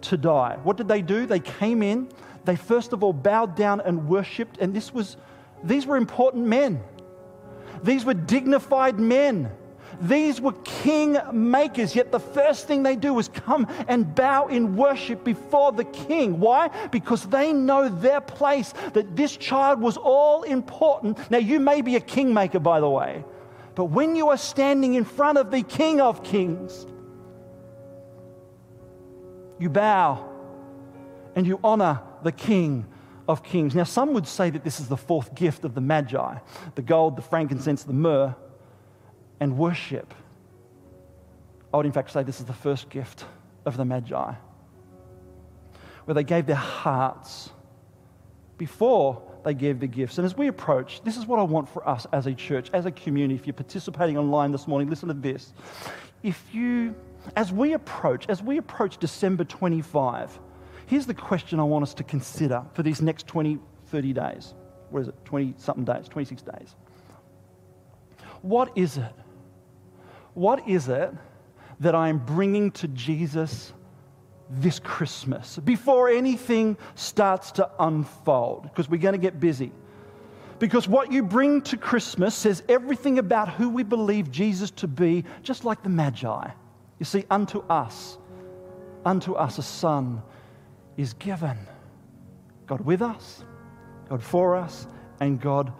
to 0.02 0.18
die. 0.18 0.58
What 0.64 0.78
did 0.78 0.88
they 0.88 1.02
do? 1.02 1.26
They 1.26 1.40
came 1.40 1.84
in, 1.84 2.10
they 2.46 2.56
first 2.56 2.94
of 2.94 3.04
all 3.04 3.14
bowed 3.14 3.56
down 3.56 3.82
and 3.82 4.08
worshipped, 4.08 4.58
and 4.58 4.74
this 4.74 4.94
was, 4.94 5.18
these 5.64 5.86
were 5.86 5.98
important 5.98 6.46
men. 6.46 6.84
These 7.84 8.06
were 8.06 8.14
dignified 8.14 9.00
men. 9.00 9.52
These 10.00 10.42
were 10.42 10.54
king 10.64 11.18
makers, 11.32 11.96
yet 11.96 12.12
the 12.12 12.20
first 12.20 12.66
thing 12.68 12.82
they 12.82 12.96
do 12.96 13.20
is 13.20 13.28
come 13.28 13.68
and 13.88 14.16
bow 14.16 14.48
in 14.48 14.76
worship 14.76 15.24
before 15.24 15.72
the 15.72 15.84
king. 15.84 16.40
Why? 16.40 16.70
Because 16.88 17.24
they 17.26 17.54
know 17.54 17.88
their 17.88 18.22
place, 18.22 18.74
that 18.94 19.16
this 19.16 19.38
child 19.38 19.80
was 19.80 19.98
all 19.98 20.42
important. 20.44 21.20
Now, 21.30 21.38
you 21.38 21.60
may 21.60 21.82
be 21.82 21.96
a 21.98 22.00
kingmaker, 22.00 22.60
by 22.60 22.80
the 22.80 22.90
way, 22.90 23.24
but 23.76 23.86
when 23.86 24.16
you 24.16 24.30
are 24.30 24.38
standing 24.38 24.96
in 24.96 25.06
front 25.06 25.38
of 25.38 25.52
the 25.52 25.62
king 25.62 26.02
of 26.02 26.24
kings, 26.24 26.88
you 29.60 29.70
bow 29.70 30.28
and 31.36 31.46
you 31.46 31.60
honor 31.64 32.02
the 32.24 32.32
king 32.32 32.86
of 33.28 33.44
kings. 33.44 33.76
Now, 33.76 33.84
some 33.84 34.14
would 34.14 34.28
say 34.28 34.50
that 34.50 34.64
this 34.64 34.80
is 34.80 34.88
the 34.88 34.98
fourth 34.98 35.34
gift 35.36 35.64
of 35.64 35.74
the 35.74 35.82
Magi 35.82 36.38
the 36.76 36.82
gold, 36.82 37.16
the 37.16 37.22
frankincense, 37.22 37.84
the 37.84 37.94
myrrh 37.94 38.36
and 39.40 39.58
worship. 39.58 40.14
I 41.74 41.78
would, 41.78 41.86
in 41.86 41.92
fact, 41.92 42.12
say 42.12 42.24
this 42.24 42.40
is 42.40 42.46
the 42.46 42.54
first 42.54 42.90
gift 42.90 43.26
of 43.66 43.78
the 43.78 43.86
Magi, 43.86 44.34
where 46.06 46.16
they 46.16 46.24
gave 46.24 46.46
their 46.46 46.56
hearts 46.56 47.50
before 48.58 49.22
they 49.44 49.54
gave 49.54 49.80
the 49.80 49.88
gifts. 49.88 50.18
And 50.18 50.26
as 50.26 50.38
we 50.38 50.48
approach, 50.48 51.04
this 51.04 51.18
is 51.18 51.26
what 51.26 51.40
I 51.40 51.44
want 51.44 51.68
for 51.68 51.88
us 51.88 52.06
as 52.12 52.28
a 52.28 52.34
church, 52.34 52.70
as 52.74 52.86
a 52.86 52.92
community. 52.92 53.36
If 53.36 53.48
you're 53.48 53.54
participating 53.54 54.18
online 54.18 54.52
this 54.52 54.68
morning, 54.68 54.90
listen 54.90 55.08
to 55.08 55.16
this. 55.16 55.54
If 56.22 56.54
you, 56.54 56.94
as 57.36 57.52
we 57.52 57.74
approach, 57.74 58.28
as 58.30 58.44
we 58.44 58.58
approach 58.58 58.98
December 58.98 59.44
25, 59.44 60.40
here's 60.92 61.06
the 61.06 61.14
question 61.14 61.58
I 61.58 61.64
want 61.64 61.84
us 61.84 61.94
to 61.94 62.04
consider 62.04 62.66
for 62.74 62.84
these 62.84 63.02
next 63.02 63.26
20, 63.26 63.58
30 63.88 64.12
days. 64.12 64.54
What 64.90 65.00
is 65.00 65.08
it? 65.08 65.16
20 65.24 65.54
something 65.58 65.86
days, 65.86 66.10
26 66.10 66.42
days. 66.42 66.76
What 68.42 68.72
is 68.76 68.98
it 68.98 69.14
what 70.34 70.68
is 70.68 70.88
it 70.88 71.14
that 71.80 71.96
I 71.96 72.10
am 72.10 72.20
bringing 72.20 72.72
to 72.72 72.88
Jesus 72.90 73.74
this 74.50 74.80
Christmas 74.80 75.58
before 75.60 76.10
anything 76.10 76.78
starts 76.96 77.52
to 77.54 77.70
unfold? 77.80 78.64
Because 78.64 78.90
we're 78.90 79.02
going 79.02 79.14
to 79.14 79.18
get 79.18 79.40
busy. 79.40 79.72
Because 80.60 80.88
what 80.88 81.12
you 81.12 81.24
bring 81.24 81.62
to 81.64 81.78
Christmas 81.78 82.36
says 82.36 82.64
everything 82.70 83.18
about 83.18 83.50
who 83.50 83.70
we 83.70 83.84
believe 83.84 84.30
Jesus 84.30 84.72
to 84.72 84.88
be, 84.88 85.26
just 85.42 85.66
like 85.66 85.82
the 85.84 85.90
Magi. 85.90 86.50
You 87.00 87.06
see, 87.06 87.26
unto 87.32 87.60
us, 87.68 88.18
unto 89.06 89.34
us 89.34 89.58
a 89.58 89.64
son 89.64 90.22
is 90.98 91.14
given. 91.14 91.58
God 92.68 92.82
with 92.82 93.02
us, 93.02 93.44
God 94.10 94.24
for 94.24 94.56
us, 94.56 94.88
and 95.20 95.40
God 95.40 95.74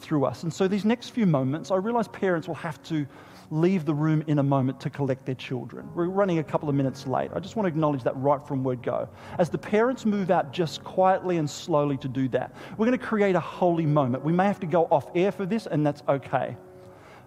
through 0.00 0.24
us. 0.24 0.42
And 0.44 0.52
so 0.52 0.68
these 0.68 0.84
next 0.84 1.10
few 1.10 1.26
moments, 1.26 1.70
I 1.70 1.76
realize 1.76 2.08
parents 2.08 2.48
will 2.48 2.54
have 2.54 2.82
to 2.84 3.06
leave 3.50 3.84
the 3.84 3.94
room 3.94 4.22
in 4.26 4.38
a 4.38 4.42
moment 4.42 4.78
to 4.80 4.90
collect 4.90 5.24
their 5.24 5.34
children. 5.34 5.88
We're 5.94 6.06
running 6.08 6.38
a 6.38 6.44
couple 6.44 6.68
of 6.68 6.74
minutes 6.74 7.06
late. 7.06 7.30
I 7.34 7.40
just 7.40 7.56
want 7.56 7.64
to 7.64 7.68
acknowledge 7.68 8.02
that 8.04 8.16
right 8.16 8.46
from 8.46 8.62
word 8.62 8.82
go. 8.82 9.08
As 9.38 9.48
the 9.48 9.58
parents 9.58 10.04
move 10.04 10.30
out 10.30 10.52
just 10.52 10.84
quietly 10.84 11.38
and 11.38 11.48
slowly 11.48 11.96
to 11.98 12.08
do 12.08 12.28
that, 12.28 12.54
we're 12.76 12.86
going 12.86 12.98
to 12.98 13.04
create 13.04 13.34
a 13.34 13.40
holy 13.40 13.86
moment. 13.86 14.24
We 14.24 14.32
may 14.32 14.44
have 14.44 14.60
to 14.60 14.66
go 14.66 14.84
off 14.90 15.08
air 15.14 15.32
for 15.32 15.46
this, 15.46 15.66
and 15.66 15.86
that's 15.86 16.02
okay. 16.08 16.56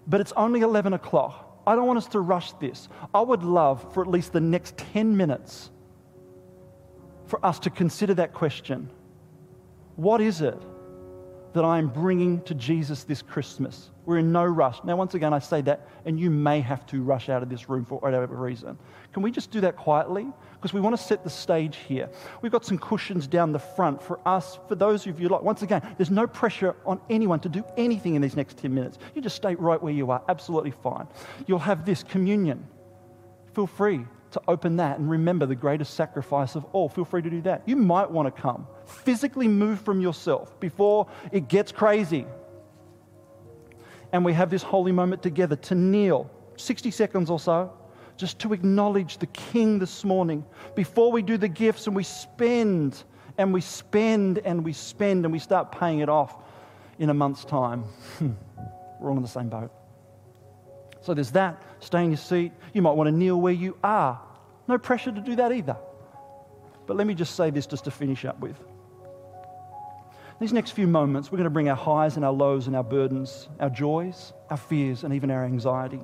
But 0.06 0.20
it's 0.20 0.32
only 0.36 0.60
11 0.60 0.92
o'clock. 0.92 1.60
I 1.66 1.74
don't 1.74 1.86
want 1.86 1.98
us 1.98 2.06
to 2.08 2.20
rush 2.20 2.52
this. 2.54 2.88
I 3.14 3.20
would 3.20 3.42
love 3.42 3.92
for 3.92 4.02
at 4.02 4.08
least 4.08 4.32
the 4.32 4.40
next 4.40 4.76
10 4.76 5.16
minutes 5.16 5.70
for 7.32 7.46
us 7.46 7.58
to 7.58 7.70
consider 7.70 8.12
that 8.12 8.34
question 8.34 8.90
What 9.96 10.20
is 10.20 10.42
it 10.42 10.60
that 11.54 11.64
I 11.64 11.78
am 11.78 11.88
bringing 11.88 12.42
to 12.42 12.52
Jesus 12.54 13.04
this 13.04 13.22
Christmas? 13.22 13.90
We're 14.04 14.18
in 14.18 14.32
no 14.32 14.44
rush. 14.44 14.84
Now, 14.84 14.96
once 14.96 15.14
again, 15.14 15.32
I 15.32 15.38
say 15.38 15.62
that, 15.62 15.88
and 16.04 16.20
you 16.20 16.28
may 16.28 16.60
have 16.60 16.84
to 16.88 17.02
rush 17.02 17.30
out 17.30 17.42
of 17.42 17.48
this 17.48 17.70
room 17.70 17.86
for 17.86 17.98
whatever 18.00 18.26
reason. 18.26 18.78
Can 19.14 19.22
we 19.22 19.30
just 19.30 19.50
do 19.50 19.62
that 19.62 19.76
quietly? 19.76 20.26
Because 20.54 20.74
we 20.74 20.82
want 20.82 20.94
to 20.94 21.02
set 21.02 21.24
the 21.24 21.30
stage 21.30 21.76
here. 21.88 22.10
We've 22.42 22.52
got 22.52 22.66
some 22.66 22.76
cushions 22.76 23.26
down 23.26 23.52
the 23.52 23.58
front 23.58 24.02
for 24.02 24.20
us, 24.28 24.58
for 24.68 24.74
those 24.74 25.06
of 25.06 25.18
you 25.18 25.30
like. 25.30 25.40
Once 25.40 25.62
again, 25.62 25.80
there's 25.96 26.10
no 26.10 26.26
pressure 26.26 26.76
on 26.84 27.00
anyone 27.08 27.40
to 27.40 27.48
do 27.48 27.64
anything 27.78 28.14
in 28.14 28.20
these 28.20 28.36
next 28.36 28.58
10 28.58 28.74
minutes. 28.74 28.98
You 29.14 29.22
just 29.22 29.36
stay 29.36 29.54
right 29.54 29.82
where 29.82 29.94
you 29.94 30.10
are, 30.10 30.22
absolutely 30.28 30.72
fine. 30.72 31.06
You'll 31.46 31.60
have 31.60 31.86
this 31.86 32.02
communion. 32.02 32.66
Feel 33.54 33.66
free 33.66 34.04
to 34.32 34.42
open 34.48 34.76
that 34.76 34.98
and 34.98 35.08
remember 35.10 35.46
the 35.46 35.54
greatest 35.54 35.94
sacrifice 35.94 36.54
of 36.54 36.64
all. 36.72 36.88
Feel 36.88 37.04
free 37.04 37.22
to 37.22 37.30
do 37.30 37.40
that. 37.42 37.62
You 37.66 37.76
might 37.76 38.10
want 38.10 38.34
to 38.34 38.42
come. 38.42 38.66
Physically 38.86 39.48
move 39.48 39.80
from 39.80 40.00
yourself 40.00 40.58
before 40.60 41.06
it 41.30 41.48
gets 41.48 41.72
crazy 41.72 42.26
and 44.12 44.24
we 44.24 44.32
have 44.34 44.50
this 44.50 44.62
holy 44.62 44.92
moment 44.92 45.22
together 45.22 45.56
to 45.56 45.74
kneel 45.74 46.30
60 46.56 46.90
seconds 46.90 47.30
or 47.30 47.40
so 47.40 47.72
just 48.16 48.38
to 48.40 48.52
acknowledge 48.52 49.18
the 49.18 49.26
King 49.26 49.78
this 49.78 50.04
morning 50.04 50.44
before 50.76 51.10
we 51.10 51.22
do 51.22 51.38
the 51.38 51.48
gifts 51.48 51.86
and 51.86 51.96
we 51.96 52.04
spend 52.04 53.02
and 53.38 53.52
we 53.52 53.62
spend 53.62 54.38
and 54.38 54.62
we 54.62 54.72
spend 54.74 55.24
and 55.24 55.32
we 55.32 55.38
start 55.38 55.72
paying 55.72 56.00
it 56.00 56.10
off 56.10 56.36
in 56.98 57.08
a 57.08 57.14
month's 57.14 57.44
time. 57.44 57.84
We're 59.00 59.10
all 59.10 59.16
in 59.16 59.22
the 59.22 59.28
same 59.28 59.48
boat. 59.48 59.72
So 61.02 61.14
there's 61.14 61.32
that. 61.32 61.62
Stay 61.80 62.04
in 62.04 62.10
your 62.10 62.16
seat. 62.16 62.52
You 62.72 62.80
might 62.82 62.92
want 62.92 63.08
to 63.08 63.12
kneel 63.12 63.40
where 63.40 63.52
you 63.52 63.76
are. 63.84 64.20
No 64.68 64.78
pressure 64.78 65.12
to 65.12 65.20
do 65.20 65.36
that 65.36 65.52
either. 65.52 65.76
But 66.86 66.96
let 66.96 67.06
me 67.06 67.14
just 67.14 67.36
say 67.36 67.50
this 67.50 67.66
just 67.66 67.84
to 67.84 67.90
finish 67.90 68.24
up 68.24 68.40
with. 68.40 68.56
These 70.40 70.52
next 70.52 70.72
few 70.72 70.86
moments, 70.86 71.30
we're 71.30 71.36
going 71.36 71.44
to 71.44 71.50
bring 71.50 71.68
our 71.68 71.76
highs 71.76 72.16
and 72.16 72.24
our 72.24 72.32
lows 72.32 72.66
and 72.66 72.74
our 72.74 72.82
burdens, 72.82 73.48
our 73.60 73.70
joys, 73.70 74.32
our 74.50 74.56
fears, 74.56 75.04
and 75.04 75.14
even 75.14 75.30
our 75.30 75.44
anxiety. 75.44 76.00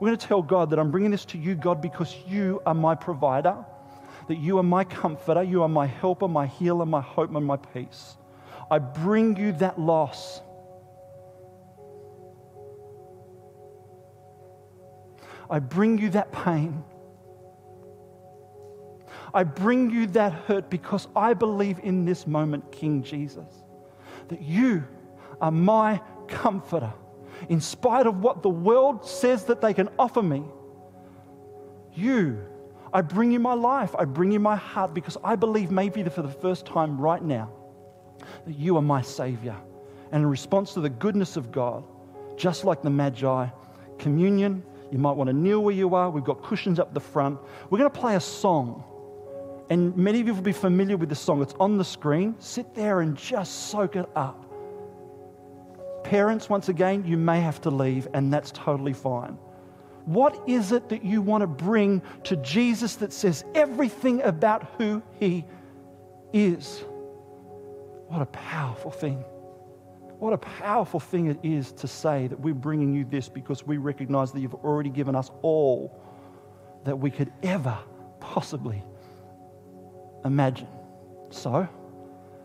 We're 0.00 0.08
going 0.08 0.18
to 0.18 0.26
tell 0.26 0.42
God 0.42 0.70
that 0.70 0.78
I'm 0.78 0.90
bringing 0.90 1.10
this 1.10 1.24
to 1.26 1.38
you, 1.38 1.54
God, 1.54 1.80
because 1.80 2.14
you 2.26 2.62
are 2.66 2.74
my 2.74 2.94
provider, 2.94 3.56
that 4.28 4.38
you 4.38 4.58
are 4.58 4.62
my 4.62 4.84
comforter, 4.84 5.42
you 5.42 5.62
are 5.62 5.68
my 5.68 5.86
helper, 5.86 6.28
my 6.28 6.46
healer, 6.46 6.86
my 6.86 7.00
hope, 7.00 7.34
and 7.34 7.46
my 7.46 7.56
peace. 7.56 8.16
I 8.70 8.78
bring 8.78 9.36
you 9.36 9.52
that 9.52 9.78
loss. 9.78 10.40
I 15.50 15.58
bring 15.58 15.98
you 15.98 16.10
that 16.10 16.32
pain. 16.32 16.84
I 19.34 19.44
bring 19.44 19.90
you 19.90 20.06
that 20.08 20.32
hurt 20.32 20.70
because 20.70 21.08
I 21.14 21.34
believe 21.34 21.78
in 21.82 22.04
this 22.04 22.26
moment, 22.26 22.70
King 22.72 23.02
Jesus 23.02 23.46
that 24.30 24.40
you 24.40 24.84
are 25.40 25.50
my 25.50 26.00
comforter. 26.28 26.92
In 27.48 27.60
spite 27.60 28.06
of 28.06 28.22
what 28.22 28.42
the 28.42 28.48
world 28.48 29.04
says 29.04 29.44
that 29.44 29.60
they 29.60 29.74
can 29.74 29.88
offer 29.98 30.22
me, 30.22 30.44
you, 31.94 32.40
I 32.92 33.02
bring 33.02 33.32
you 33.32 33.40
my 33.40 33.54
life, 33.54 33.94
I 33.98 34.04
bring 34.04 34.30
you 34.30 34.40
my 34.40 34.56
heart 34.56 34.94
because 34.94 35.16
I 35.22 35.36
believe 35.36 35.70
maybe 35.70 36.02
for 36.04 36.22
the 36.22 36.28
first 36.28 36.64
time 36.64 37.00
right 37.00 37.22
now 37.22 37.50
that 38.46 38.56
you 38.56 38.76
are 38.76 38.82
my 38.82 39.02
Savior. 39.02 39.56
And 40.12 40.22
in 40.22 40.28
response 40.28 40.74
to 40.74 40.80
the 40.80 40.90
goodness 40.90 41.36
of 41.36 41.50
God, 41.50 41.84
just 42.36 42.64
like 42.64 42.82
the 42.82 42.90
Magi, 42.90 43.48
communion, 43.98 44.62
you 44.90 44.98
might 44.98 45.12
want 45.12 45.28
to 45.28 45.34
kneel 45.34 45.60
where 45.60 45.74
you 45.74 45.94
are. 45.94 46.10
We've 46.10 46.24
got 46.24 46.42
cushions 46.42 46.78
up 46.78 46.94
the 46.94 47.00
front. 47.00 47.38
We're 47.68 47.78
going 47.78 47.90
to 47.90 47.98
play 47.98 48.16
a 48.16 48.20
song. 48.20 48.84
And 49.70 49.96
many 49.96 50.20
of 50.20 50.26
you 50.26 50.34
will 50.34 50.42
be 50.42 50.52
familiar 50.52 50.96
with 50.96 51.08
the 51.08 51.14
song. 51.14 51.42
It's 51.42 51.54
on 51.60 51.78
the 51.78 51.84
screen. 51.84 52.34
Sit 52.40 52.74
there 52.74 53.00
and 53.00 53.16
just 53.16 53.70
soak 53.70 53.94
it 53.94 54.08
up. 54.16 54.46
Parents, 56.02 56.48
once 56.48 56.68
again, 56.68 57.04
you 57.06 57.16
may 57.16 57.40
have 57.40 57.60
to 57.60 57.70
leave, 57.70 58.08
and 58.14 58.32
that's 58.32 58.50
totally 58.50 58.92
fine. 58.92 59.38
What 60.06 60.42
is 60.48 60.72
it 60.72 60.88
that 60.88 61.04
you 61.04 61.22
want 61.22 61.42
to 61.42 61.46
bring 61.46 62.02
to 62.24 62.36
Jesus 62.36 62.96
that 62.96 63.12
says 63.12 63.44
everything 63.54 64.22
about 64.22 64.74
who 64.76 65.02
he 65.20 65.44
is? 66.32 66.84
What 68.08 68.22
a 68.22 68.26
powerful 68.26 68.90
thing. 68.90 69.22
What 70.20 70.34
a 70.34 70.38
powerful 70.38 71.00
thing 71.00 71.28
it 71.28 71.38
is 71.42 71.72
to 71.72 71.88
say 71.88 72.26
that 72.26 72.38
we're 72.38 72.52
bringing 72.52 72.92
you 72.92 73.06
this 73.06 73.26
because 73.26 73.66
we 73.66 73.78
recognize 73.78 74.32
that 74.32 74.40
you've 74.40 74.54
already 74.54 74.90
given 74.90 75.16
us 75.16 75.30
all 75.40 75.98
that 76.84 76.98
we 76.98 77.10
could 77.10 77.32
ever 77.42 77.78
possibly 78.20 78.84
imagine. 80.26 80.68
So, 81.30 81.66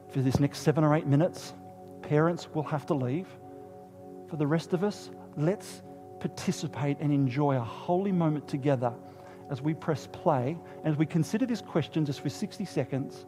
for 0.10 0.22
this 0.22 0.40
next 0.40 0.60
seven 0.60 0.86
or 0.86 0.96
eight 0.96 1.06
minutes, 1.06 1.54
parents 2.02 2.48
will 2.54 2.64
have 2.64 2.86
to 2.86 2.94
leave. 2.94 3.28
For 4.30 4.38
the 4.38 4.48
rest 4.48 4.72
of 4.72 4.86
us, 4.86 5.10
let's 5.36 5.82
participate 6.22 6.98
and 7.02 7.12
enjoy 7.12 7.58
a 7.58 7.64
holy 7.64 8.14
moment 8.14 8.48
together 8.48 8.94
as 9.52 9.62
we 9.62 9.74
press 9.74 10.08
play. 10.14 10.58
And 10.78 10.94
as 10.94 10.98
we 10.98 11.06
consider 11.06 11.46
this 11.46 11.60
question 11.60 12.06
just 12.06 12.22
for 12.22 12.30
60 12.30 12.64
seconds, 12.64 13.26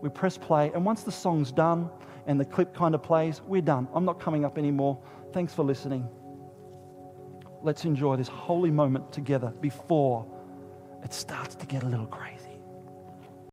we 0.00 0.08
press 0.08 0.38
play. 0.38 0.70
And 0.72 0.84
once 0.84 1.02
the 1.02 1.10
song's 1.10 1.50
done, 1.50 1.90
and 2.28 2.38
the 2.38 2.44
clip 2.44 2.74
kind 2.74 2.94
of 2.94 3.02
plays, 3.02 3.40
we're 3.46 3.62
done. 3.62 3.88
I'm 3.92 4.04
not 4.04 4.20
coming 4.20 4.44
up 4.44 4.58
anymore. 4.58 5.00
Thanks 5.32 5.54
for 5.54 5.64
listening. 5.64 6.06
Let's 7.62 7.84
enjoy 7.84 8.16
this 8.16 8.28
holy 8.28 8.70
moment 8.70 9.10
together 9.12 9.52
before 9.60 10.26
it 11.02 11.12
starts 11.12 11.54
to 11.56 11.66
get 11.66 11.82
a 11.82 11.86
little 11.86 12.06
crazy. 12.06 12.37